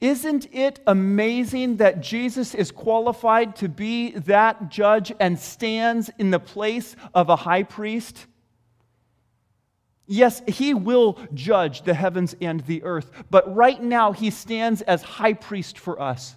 Isn't 0.00 0.46
it 0.52 0.80
amazing 0.86 1.76
that 1.76 2.00
Jesus 2.00 2.54
is 2.54 2.70
qualified 2.70 3.56
to 3.56 3.68
be 3.68 4.10
that 4.12 4.70
judge 4.70 5.12
and 5.20 5.38
stands 5.38 6.10
in 6.18 6.30
the 6.30 6.40
place 6.40 6.96
of 7.14 7.28
a 7.28 7.36
high 7.36 7.62
priest? 7.62 8.26
Yes, 10.06 10.42
he 10.48 10.74
will 10.74 11.18
judge 11.34 11.82
the 11.82 11.94
heavens 11.94 12.34
and 12.40 12.60
the 12.62 12.82
earth, 12.82 13.10
but 13.30 13.54
right 13.54 13.80
now 13.80 14.12
he 14.12 14.30
stands 14.30 14.82
as 14.82 15.02
high 15.02 15.34
priest 15.34 15.78
for 15.78 16.00
us 16.00 16.36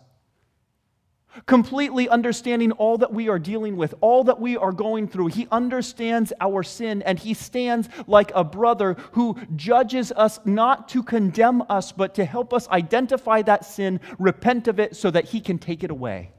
completely 1.46 2.10
understanding 2.10 2.72
all 2.74 2.98
that 2.98 3.14
we 3.14 3.30
are 3.30 3.40
dealing 3.40 3.76
with, 3.76 3.94
all 4.02 4.24
that 4.26 4.40
we 4.40 4.58
are 4.58 4.72
going 4.72 5.08
through. 5.08 5.28
He 5.28 5.48
understands 5.52 6.34
our 6.40 6.64
sin 6.64 7.02
and 7.02 7.18
he 7.18 7.34
stands 7.34 7.90
like 8.08 8.32
a 8.36 8.44
brother 8.44 8.96
who 9.14 9.38
judges 9.56 10.12
us 10.12 10.40
not 10.46 10.90
to 10.90 11.04
condemn 11.04 11.64
us, 11.70 11.92
but 11.92 12.16
to 12.16 12.26
help 12.26 12.54
us 12.54 12.68
identify 12.70 13.42
that 13.44 13.66
sin, 13.66 14.00
repent 14.20 14.68
of 14.68 14.80
it, 14.80 14.96
so 14.96 15.10
that 15.12 15.26
he 15.26 15.40
can 15.40 15.58
take 15.58 15.84
it 15.84 15.92
away. 15.92 16.32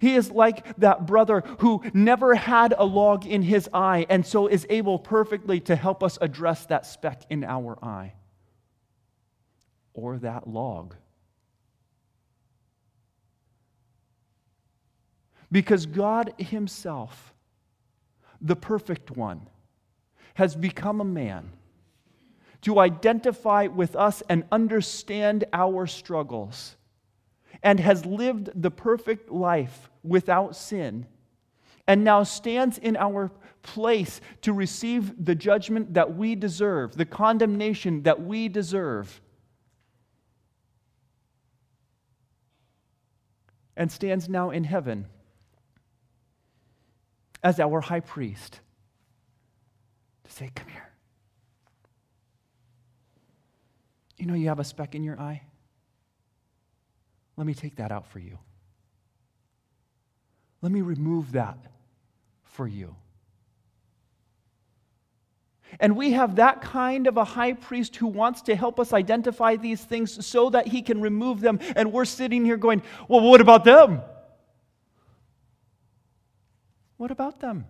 He 0.00 0.14
is 0.14 0.30
like 0.30 0.76
that 0.76 1.06
brother 1.06 1.42
who 1.60 1.82
never 1.94 2.34
had 2.34 2.74
a 2.76 2.84
log 2.84 3.26
in 3.26 3.42
his 3.42 3.68
eye 3.72 4.06
and 4.10 4.26
so 4.26 4.46
is 4.46 4.66
able 4.68 4.98
perfectly 4.98 5.60
to 5.60 5.76
help 5.76 6.02
us 6.02 6.18
address 6.20 6.66
that 6.66 6.84
speck 6.84 7.22
in 7.30 7.44
our 7.44 7.82
eye 7.82 8.12
or 9.94 10.18
that 10.18 10.46
log. 10.46 10.94
Because 15.50 15.86
God 15.86 16.34
Himself, 16.38 17.34
the 18.40 18.56
perfect 18.56 19.10
one, 19.10 19.48
has 20.34 20.54
become 20.54 21.00
a 21.00 21.04
man 21.04 21.50
to 22.62 22.80
identify 22.80 23.66
with 23.66 23.94
us 23.94 24.22
and 24.28 24.44
understand 24.50 25.44
our 25.52 25.86
struggles, 25.86 26.76
and 27.62 27.78
has 27.78 28.04
lived 28.04 28.50
the 28.54 28.70
perfect 28.70 29.30
life 29.30 29.88
without 30.02 30.56
sin, 30.56 31.06
and 31.86 32.02
now 32.02 32.22
stands 32.22 32.76
in 32.78 32.96
our 32.96 33.30
place 33.62 34.20
to 34.42 34.52
receive 34.52 35.24
the 35.24 35.34
judgment 35.34 35.94
that 35.94 36.16
we 36.16 36.34
deserve, 36.34 36.96
the 36.96 37.04
condemnation 37.04 38.02
that 38.02 38.22
we 38.22 38.48
deserve. 38.48 39.20
And 43.76 43.92
stands 43.92 44.28
now 44.28 44.50
in 44.50 44.64
heaven 44.64 45.06
as 47.46 47.60
our 47.60 47.80
high 47.80 48.00
priest 48.00 48.58
to 50.24 50.32
say, 50.32 50.50
Come 50.52 50.66
here. 50.66 50.90
You 54.16 54.26
know, 54.26 54.34
you 54.34 54.48
have 54.48 54.58
a 54.58 54.64
speck 54.64 54.96
in 54.96 55.04
your 55.04 55.20
eye? 55.20 55.42
Let 57.36 57.46
me 57.46 57.54
take 57.54 57.76
that 57.76 57.92
out 57.92 58.08
for 58.08 58.18
you. 58.18 58.36
Let 60.60 60.72
me 60.72 60.80
remove 60.80 61.32
that 61.32 61.58
for 62.42 62.66
you. 62.66 62.96
And 65.78 65.96
we 65.96 66.12
have 66.12 66.36
that 66.36 66.62
kind 66.62 67.06
of 67.06 67.16
a 67.16 67.24
high 67.24 67.52
priest 67.52 67.94
who 67.94 68.08
wants 68.08 68.42
to 68.42 68.56
help 68.56 68.80
us 68.80 68.92
identify 68.92 69.54
these 69.54 69.84
things 69.84 70.26
so 70.26 70.50
that 70.50 70.66
he 70.66 70.82
can 70.82 71.00
remove 71.00 71.40
them. 71.40 71.60
And 71.76 71.92
we're 71.92 72.06
sitting 72.06 72.44
here 72.44 72.56
going, 72.56 72.82
well, 73.06 73.20
what 73.20 73.40
about 73.40 73.62
them? 73.62 74.00
What 76.96 77.10
about 77.10 77.40
them? 77.40 77.66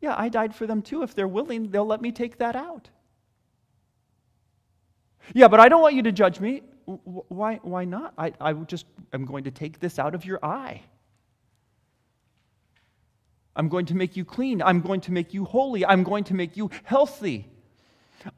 Yeah, 0.00 0.14
I 0.16 0.28
died 0.28 0.54
for 0.54 0.66
them 0.66 0.82
too. 0.82 1.02
If 1.02 1.14
they're 1.14 1.28
willing, 1.28 1.70
they'll 1.70 1.86
let 1.86 2.00
me 2.00 2.12
take 2.12 2.38
that 2.38 2.56
out. 2.56 2.88
Yeah, 5.34 5.48
but 5.48 5.60
I 5.60 5.68
don't 5.68 5.82
want 5.82 5.94
you 5.94 6.02
to 6.02 6.12
judge 6.12 6.40
me. 6.40 6.62
Why, 6.84 7.56
why 7.62 7.84
not? 7.84 8.14
I, 8.16 8.32
I 8.40 8.52
just 8.54 8.86
am 9.12 9.24
going 9.24 9.44
to 9.44 9.50
take 9.50 9.78
this 9.78 9.98
out 9.98 10.14
of 10.14 10.24
your 10.24 10.42
eye. 10.44 10.82
I'm 13.54 13.68
going 13.68 13.86
to 13.86 13.94
make 13.94 14.16
you 14.16 14.24
clean. 14.24 14.62
I'm 14.62 14.80
going 14.80 15.00
to 15.02 15.12
make 15.12 15.34
you 15.34 15.44
holy. 15.44 15.84
I'm 15.84 16.04
going 16.04 16.24
to 16.24 16.34
make 16.34 16.56
you 16.56 16.70
healthy. 16.84 17.48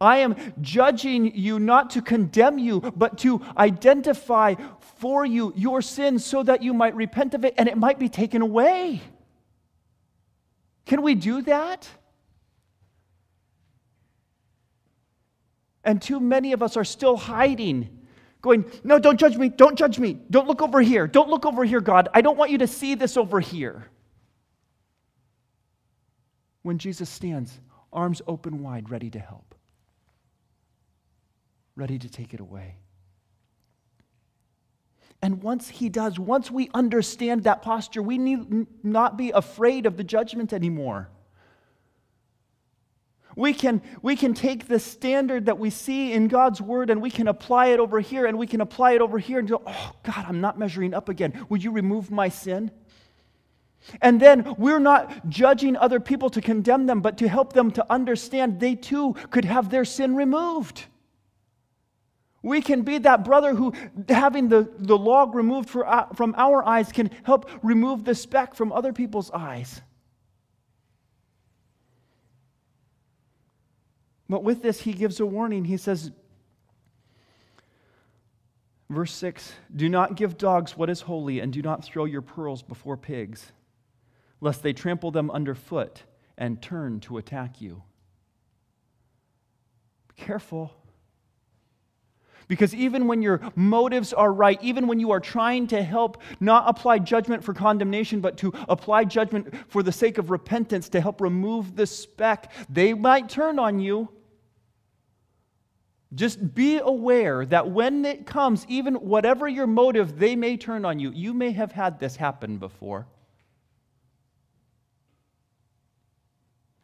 I 0.01 0.19
am 0.19 0.37
judging 0.61 1.35
you 1.37 1.59
not 1.59 1.91
to 1.91 2.03
condemn 2.03 2.59
you, 2.59 2.81
but 2.81 3.19
to 3.19 3.41
identify 3.57 4.55
for 4.99 5.25
you 5.25 5.53
your 5.57 5.83
sins 5.83 6.25
so 6.25 6.43
that 6.43 6.63
you 6.63 6.75
might 6.75 6.95
repent 6.95 7.35
of 7.35 7.45
it 7.45 7.55
and 7.57 7.69
it 7.69 7.77
might 7.77 7.99
be 7.99 8.09
taken 8.09 8.43
away. 8.43 9.03
Can 10.91 11.03
we 11.03 11.15
do 11.15 11.41
that? 11.43 11.89
And 15.85 16.03
too 16.03 16.19
many 16.19 16.53
of 16.53 16.65
us 16.65 16.77
are 16.77 16.83
still 16.83 17.17
hiding, 17.17 18.01
going, 18.43 18.69
No, 18.83 18.99
don't 18.99 19.17
judge 19.17 19.37
me. 19.37 19.51
Don't 19.51 19.79
judge 19.79 20.01
me. 20.01 20.19
Don't 20.31 20.49
look 20.49 20.61
over 20.61 20.81
here. 20.81 21.07
Don't 21.07 21.29
look 21.29 21.47
over 21.47 21.65
here, 21.65 21.81
God. 21.81 22.09
I 22.13 22.23
don't 22.23 22.37
want 22.37 22.51
you 22.51 22.59
to 22.59 22.67
see 22.67 22.97
this 22.97 23.17
over 23.17 23.39
here. 23.39 23.87
When 26.63 26.77
Jesus 26.77 27.09
stands, 27.09 27.61
arms 27.93 28.21
open 28.27 28.61
wide, 28.61 28.91
ready 28.91 29.11
to 29.11 29.21
help, 29.21 29.55
ready 31.77 32.01
to 32.01 32.09
take 32.09 32.35
it 32.35 32.41
away. 32.41 32.79
And 35.23 35.43
once 35.43 35.69
he 35.69 35.89
does, 35.89 36.19
once 36.19 36.51
we 36.51 36.71
understand 36.73 37.45
that 37.45 37.63
posture, 37.63 38.03
we 38.03 38.17
need 38.17 38.67
not 38.83 39.19
be 39.19 39.31
afraid 39.31 39.85
of 39.85 39.97
the 39.97 40.05
judgment 40.05 40.53
anymore. 40.53 41.11
We 43.37 43.53
can, 43.53 43.83
we 44.03 44.17
can 44.17 44.35
take 44.35 44.67
the 44.67 44.81
standard 44.81 45.47
that 45.47 45.59
we 45.59 45.71
see 45.71 46.13
in 46.13 46.29
God's 46.29 46.61
word 46.61 46.91
and 46.91 47.01
we 47.01 47.11
can 47.11 47.29
apply 47.29 47.67
it 47.67 47.81
over 47.81 48.01
here 48.01 48.27
and 48.27 48.39
we 48.39 48.47
can 48.47 48.61
apply 48.61 48.93
it 48.93 49.01
over 49.01 49.19
here 49.19 49.39
and 49.39 49.49
go, 49.49 49.63
oh, 49.65 49.93
God, 50.03 50.25
I'm 50.27 50.41
not 50.41 50.59
measuring 50.59 50.95
up 50.95 51.09
again. 51.09 51.47
Would 51.49 51.63
you 51.63 51.71
remove 51.71 52.11
my 52.11 52.29
sin? 52.29 52.71
And 54.03 54.21
then 54.21 54.55
we're 54.59 54.81
not 54.81 55.29
judging 55.29 55.77
other 55.77 56.01
people 56.01 56.29
to 56.31 56.41
condemn 56.41 56.87
them, 56.87 57.01
but 57.01 57.19
to 57.19 57.29
help 57.29 57.53
them 57.53 57.71
to 57.73 57.87
understand 57.91 58.59
they 58.59 58.75
too 58.75 59.15
could 59.31 59.45
have 59.45 59.71
their 59.71 59.85
sin 59.85 60.17
removed. 60.17 60.85
We 62.43 62.63
can 62.63 62.83
be 62.83 62.99
that 62.99 63.25
brother 63.25 63.55
who, 63.55 63.75
having 64.09 64.49
the, 64.49 64.71
the 64.79 64.97
log 64.97 65.35
removed 65.35 65.69
for, 65.69 65.87
uh, 65.87 66.07
from 66.15 66.35
our 66.39 66.67
eyes, 66.67 66.91
can 66.91 67.11
help 67.23 67.51
remove 67.63 68.05
the 68.05 68.15
speck 68.15 68.55
from 68.55 68.73
other 68.73 68.93
people's 68.93 69.31
eyes. 69.31 69.83
But 74.29 74.43
with 74.43 74.63
this, 74.63 74.81
he 74.81 74.93
gives 74.93 75.21
a 75.21 75.27
warning. 75.27 75.65
He 75.65 75.77
says, 75.77 76.13
verse 78.89 79.13
6 79.13 79.53
Do 79.75 79.89
not 79.89 80.15
give 80.15 80.39
dogs 80.39 80.77
what 80.77 80.89
is 80.89 81.03
holy, 81.03 81.41
and 81.41 81.53
do 81.53 81.61
not 81.61 81.85
throw 81.85 82.07
your 82.07 82.23
pearls 82.23 82.63
before 82.63 82.97
pigs, 82.97 83.53
lest 84.41 84.63
they 84.63 84.73
trample 84.73 85.11
them 85.11 85.31
underfoot 85.31 86.05
and 86.39 86.63
turn 86.63 87.01
to 87.01 87.19
attack 87.19 87.61
you. 87.61 87.83
Be 90.09 90.23
careful. 90.23 90.73
Because 92.51 92.75
even 92.75 93.07
when 93.07 93.23
your 93.23 93.41
motives 93.55 94.13
are 94.13 94.33
right, 94.33 94.61
even 94.61 94.89
when 94.89 94.99
you 94.99 95.13
are 95.13 95.21
trying 95.21 95.69
to 95.69 95.81
help 95.85 96.21
not 96.41 96.65
apply 96.67 96.99
judgment 96.99 97.45
for 97.45 97.55
condemnation, 97.55 98.21
but 98.21 98.39
to 98.39 98.53
apply 98.69 99.05
judgment 99.05 99.55
for 99.69 99.85
the 99.85 99.93
sake 99.93 100.19
of 100.19 100.33
repentance 100.33 100.89
to 100.89 101.01
help 101.01 101.21
remove 101.21 101.77
the 101.77 101.87
speck, 101.87 102.53
they 102.69 102.93
might 102.93 103.29
turn 103.29 103.61
on 103.61 103.79
you. 103.79 104.09
Just 106.13 106.53
be 106.53 106.79
aware 106.79 107.47
that 107.47 107.71
when 107.71 108.05
it 108.05 108.27
comes, 108.27 108.67
even 108.69 108.97
whatever 108.97 109.47
your 109.47 109.69
motive, 109.69 110.19
they 110.19 110.35
may 110.35 110.57
turn 110.57 110.85
on 110.85 110.99
you. 110.99 111.13
You 111.13 111.33
may 111.33 111.53
have 111.53 111.71
had 111.71 112.01
this 112.01 112.17
happen 112.17 112.59
before. 112.59 113.07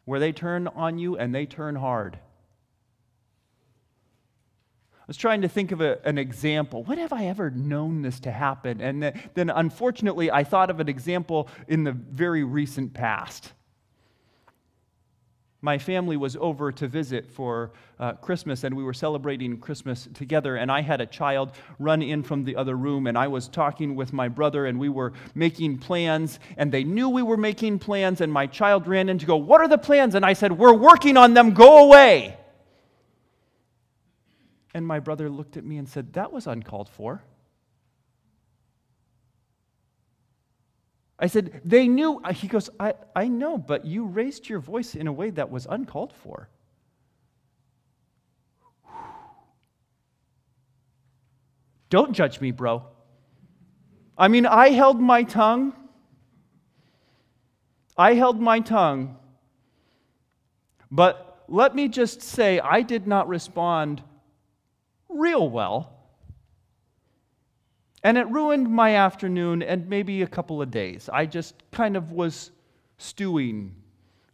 Where 0.05 0.21
they 0.21 0.31
turn 0.31 0.69
on 0.69 0.97
you 0.97 1.17
and 1.17 1.35
they 1.35 1.45
turn 1.45 1.75
hard. 1.75 2.19
I 5.07 5.09
was 5.09 5.15
trying 5.15 5.43
to 5.43 5.47
think 5.47 5.71
of 5.71 5.79
a, 5.79 6.05
an 6.05 6.17
example. 6.17 6.83
What 6.83 6.97
have 6.97 7.13
I 7.13 7.27
ever 7.27 7.49
known 7.49 8.01
this 8.01 8.19
to 8.21 8.31
happen? 8.31 8.81
And 8.81 9.01
then, 9.01 9.21
then, 9.35 9.49
unfortunately, 9.49 10.29
I 10.29 10.43
thought 10.43 10.69
of 10.69 10.81
an 10.81 10.89
example 10.89 11.47
in 11.69 11.85
the 11.85 11.93
very 11.93 12.43
recent 12.43 12.93
past. 12.93 13.53
My 15.61 15.77
family 15.77 16.17
was 16.17 16.35
over 16.35 16.73
to 16.73 16.89
visit 16.89 17.31
for 17.31 17.71
uh, 18.01 18.13
Christmas, 18.15 18.65
and 18.65 18.75
we 18.75 18.83
were 18.83 18.93
celebrating 18.93 19.57
Christmas 19.59 20.09
together. 20.13 20.57
And 20.57 20.69
I 20.69 20.81
had 20.81 20.99
a 20.99 21.05
child 21.05 21.53
run 21.79 22.01
in 22.01 22.21
from 22.21 22.43
the 22.43 22.57
other 22.57 22.75
room, 22.75 23.07
and 23.07 23.17
I 23.17 23.29
was 23.29 23.47
talking 23.47 23.95
with 23.95 24.11
my 24.11 24.27
brother, 24.27 24.65
and 24.65 24.77
we 24.77 24.89
were 24.89 25.13
making 25.33 25.77
plans. 25.77 26.37
And 26.57 26.69
they 26.69 26.83
knew 26.83 27.07
we 27.07 27.23
were 27.23 27.37
making 27.37 27.79
plans, 27.79 28.19
and 28.19 28.31
my 28.31 28.45
child 28.45 28.87
ran 28.87 29.07
in 29.07 29.19
to 29.19 29.25
go, 29.25 29.37
What 29.37 29.61
are 29.61 29.69
the 29.69 29.77
plans? 29.77 30.15
And 30.15 30.25
I 30.25 30.33
said, 30.33 30.51
We're 30.51 30.73
working 30.73 31.15
on 31.15 31.33
them, 31.33 31.53
go 31.53 31.85
away. 31.85 32.37
And 34.73 34.85
my 34.85 34.99
brother 34.99 35.29
looked 35.29 35.57
at 35.57 35.63
me 35.63 35.77
and 35.77 35.87
said, 35.87 36.13
That 36.13 36.31
was 36.31 36.47
uncalled 36.47 36.89
for. 36.89 37.23
I 41.19 41.27
said, 41.27 41.61
They 41.65 41.87
knew. 41.87 42.21
Uh, 42.23 42.33
he 42.33 42.47
goes, 42.47 42.69
I, 42.79 42.93
I 43.15 43.27
know, 43.27 43.57
but 43.57 43.85
you 43.85 44.05
raised 44.05 44.49
your 44.49 44.59
voice 44.59 44.95
in 44.95 45.07
a 45.07 45.13
way 45.13 45.29
that 45.31 45.49
was 45.49 45.65
uncalled 45.69 46.13
for. 46.13 46.49
Don't 51.89 52.13
judge 52.13 52.41
me, 52.41 52.51
bro. 52.51 52.83
I 54.17 54.27
mean, 54.27 54.45
I 54.45 54.69
held 54.69 54.99
my 54.99 55.23
tongue. 55.23 55.73
I 57.97 58.13
held 58.13 58.39
my 58.41 58.59
tongue. 58.59 59.17
But 60.91 61.45
let 61.47 61.75
me 61.75 61.87
just 61.87 62.21
say, 62.21 62.59
I 62.59 62.81
did 62.81 63.07
not 63.07 63.27
respond 63.27 64.03
real 65.09 65.49
well. 65.49 65.93
And 68.03 68.17
it 68.17 68.27
ruined 68.27 68.69
my 68.69 68.95
afternoon 68.95 69.61
and 69.61 69.89
maybe 69.89 70.21
a 70.21 70.27
couple 70.27 70.61
of 70.61 70.71
days. 70.71 71.09
I 71.11 71.25
just 71.25 71.55
kind 71.71 71.97
of 71.97 72.11
was 72.11 72.51
stewing 72.97 73.75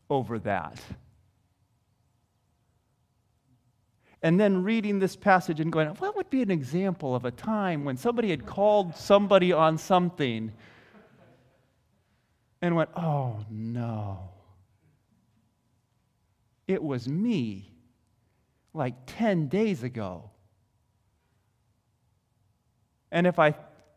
over 0.10 0.40
that. 0.40 0.80
And 4.22 4.40
then 4.40 4.64
reading 4.64 5.00
this 5.00 5.16
passage 5.16 5.60
and 5.60 5.72
going, 5.72 5.90
what 5.90 6.16
would 6.16 6.30
be 6.30 6.42
an 6.42 6.52
example 6.52 7.14
of 7.14 7.26
a 7.26 7.32
time 7.32 7.84
when 7.84 7.98
somebody 7.98 8.30
had 8.30 8.46
called 8.46 8.96
somebody 8.96 9.52
on 9.52 9.78
something 9.78 10.52
and 12.62 12.76
went, 12.76 12.90
oh 12.96 13.44
no. 13.50 14.30
It 16.68 16.82
was 16.82 17.10
me 17.10 17.74
like 18.74 18.94
10 19.08 19.48
days 19.50 19.84
ago. 19.84 20.30
And 23.14 23.28
if 23.28 23.38
I 23.38 23.54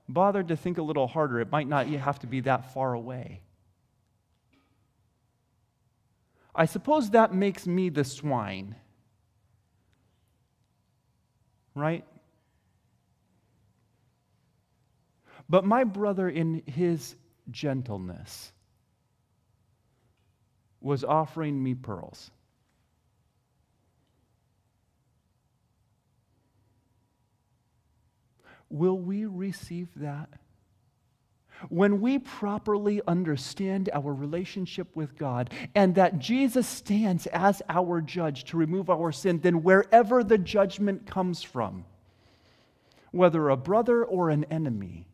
bothered 0.09 0.49
to 0.49 0.57
think 0.57 0.77
a 0.77 0.83
little 0.83 1.09
harder, 1.09 1.41
it 1.41 1.51
might 1.51 1.67
not 1.67 1.87
have 1.87 2.19
to 2.21 2.27
be 2.27 2.41
that 2.41 2.75
far 2.75 2.93
away. 2.93 3.41
I 6.55 6.67
suppose 6.67 7.11
that 7.11 7.35
makes 7.35 7.67
me 7.67 7.89
the 7.89 8.05
swine. 8.05 8.77
Right? 11.75 12.05
But 15.49 15.65
my 15.65 15.85
brother, 15.85 16.29
in 16.29 16.63
his 16.67 17.15
gentleness, 17.51 18.53
was 20.81 21.05
offering 21.05 21.63
me 21.63 21.75
pearls. 21.75 22.31
Will 28.77 28.99
we 28.99 29.25
receive 29.25 29.89
that? 29.97 30.29
When 31.71 32.03
we 32.03 32.19
properly 32.19 33.01
understand 33.09 33.89
our 33.95 34.13
relationship 34.13 34.95
with 34.95 35.17
God 35.17 35.51
and 35.75 35.95
that 35.95 36.19
Jesus 36.19 36.67
stands 36.67 37.27
as 37.29 37.63
our 37.71 38.03
judge 38.03 38.45
to 38.45 38.59
remove 38.59 38.91
our 38.91 39.11
sin, 39.11 39.41
then 39.41 39.63
wherever 39.63 40.23
the 40.23 40.37
judgment 40.37 41.07
comes 41.07 41.43
from, 41.43 41.87
whether 43.13 43.49
a 43.49 43.57
brother 43.57 44.05
or 44.05 44.29
an 44.29 44.45
enemy, 44.51 45.07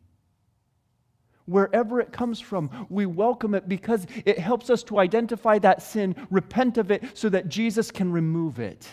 wherever 1.45 2.01
it 2.01 2.11
comes 2.11 2.41
from. 2.41 2.87
We 2.89 3.05
welcome 3.05 3.55
it 3.55 3.69
because 3.69 4.05
it 4.25 4.39
helps 4.39 4.69
us 4.69 4.83
to 4.83 4.99
identify 4.99 5.59
that 5.59 5.81
sin, 5.81 6.15
repent 6.29 6.77
of 6.77 6.91
it, 6.91 7.03
so 7.13 7.29
that 7.29 7.47
Jesus 7.47 7.91
can 7.91 8.11
remove 8.11 8.59
it. 8.59 8.87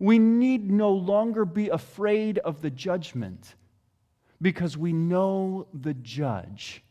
We 0.00 0.18
need 0.18 0.70
no 0.70 0.90
longer 0.90 1.44
be 1.44 1.68
afraid 1.68 2.38
of 2.38 2.62
the 2.62 2.70
judgment 2.70 3.54
because 4.42 4.76
we 4.76 4.92
know 4.94 5.68
the 5.74 5.94
judge 5.94 6.82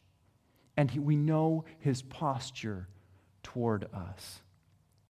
and 0.78 0.92
we 0.92 1.18
know 1.18 1.66
his 1.80 2.04
posture 2.04 2.88
toward 3.42 3.88
us. 3.94 4.42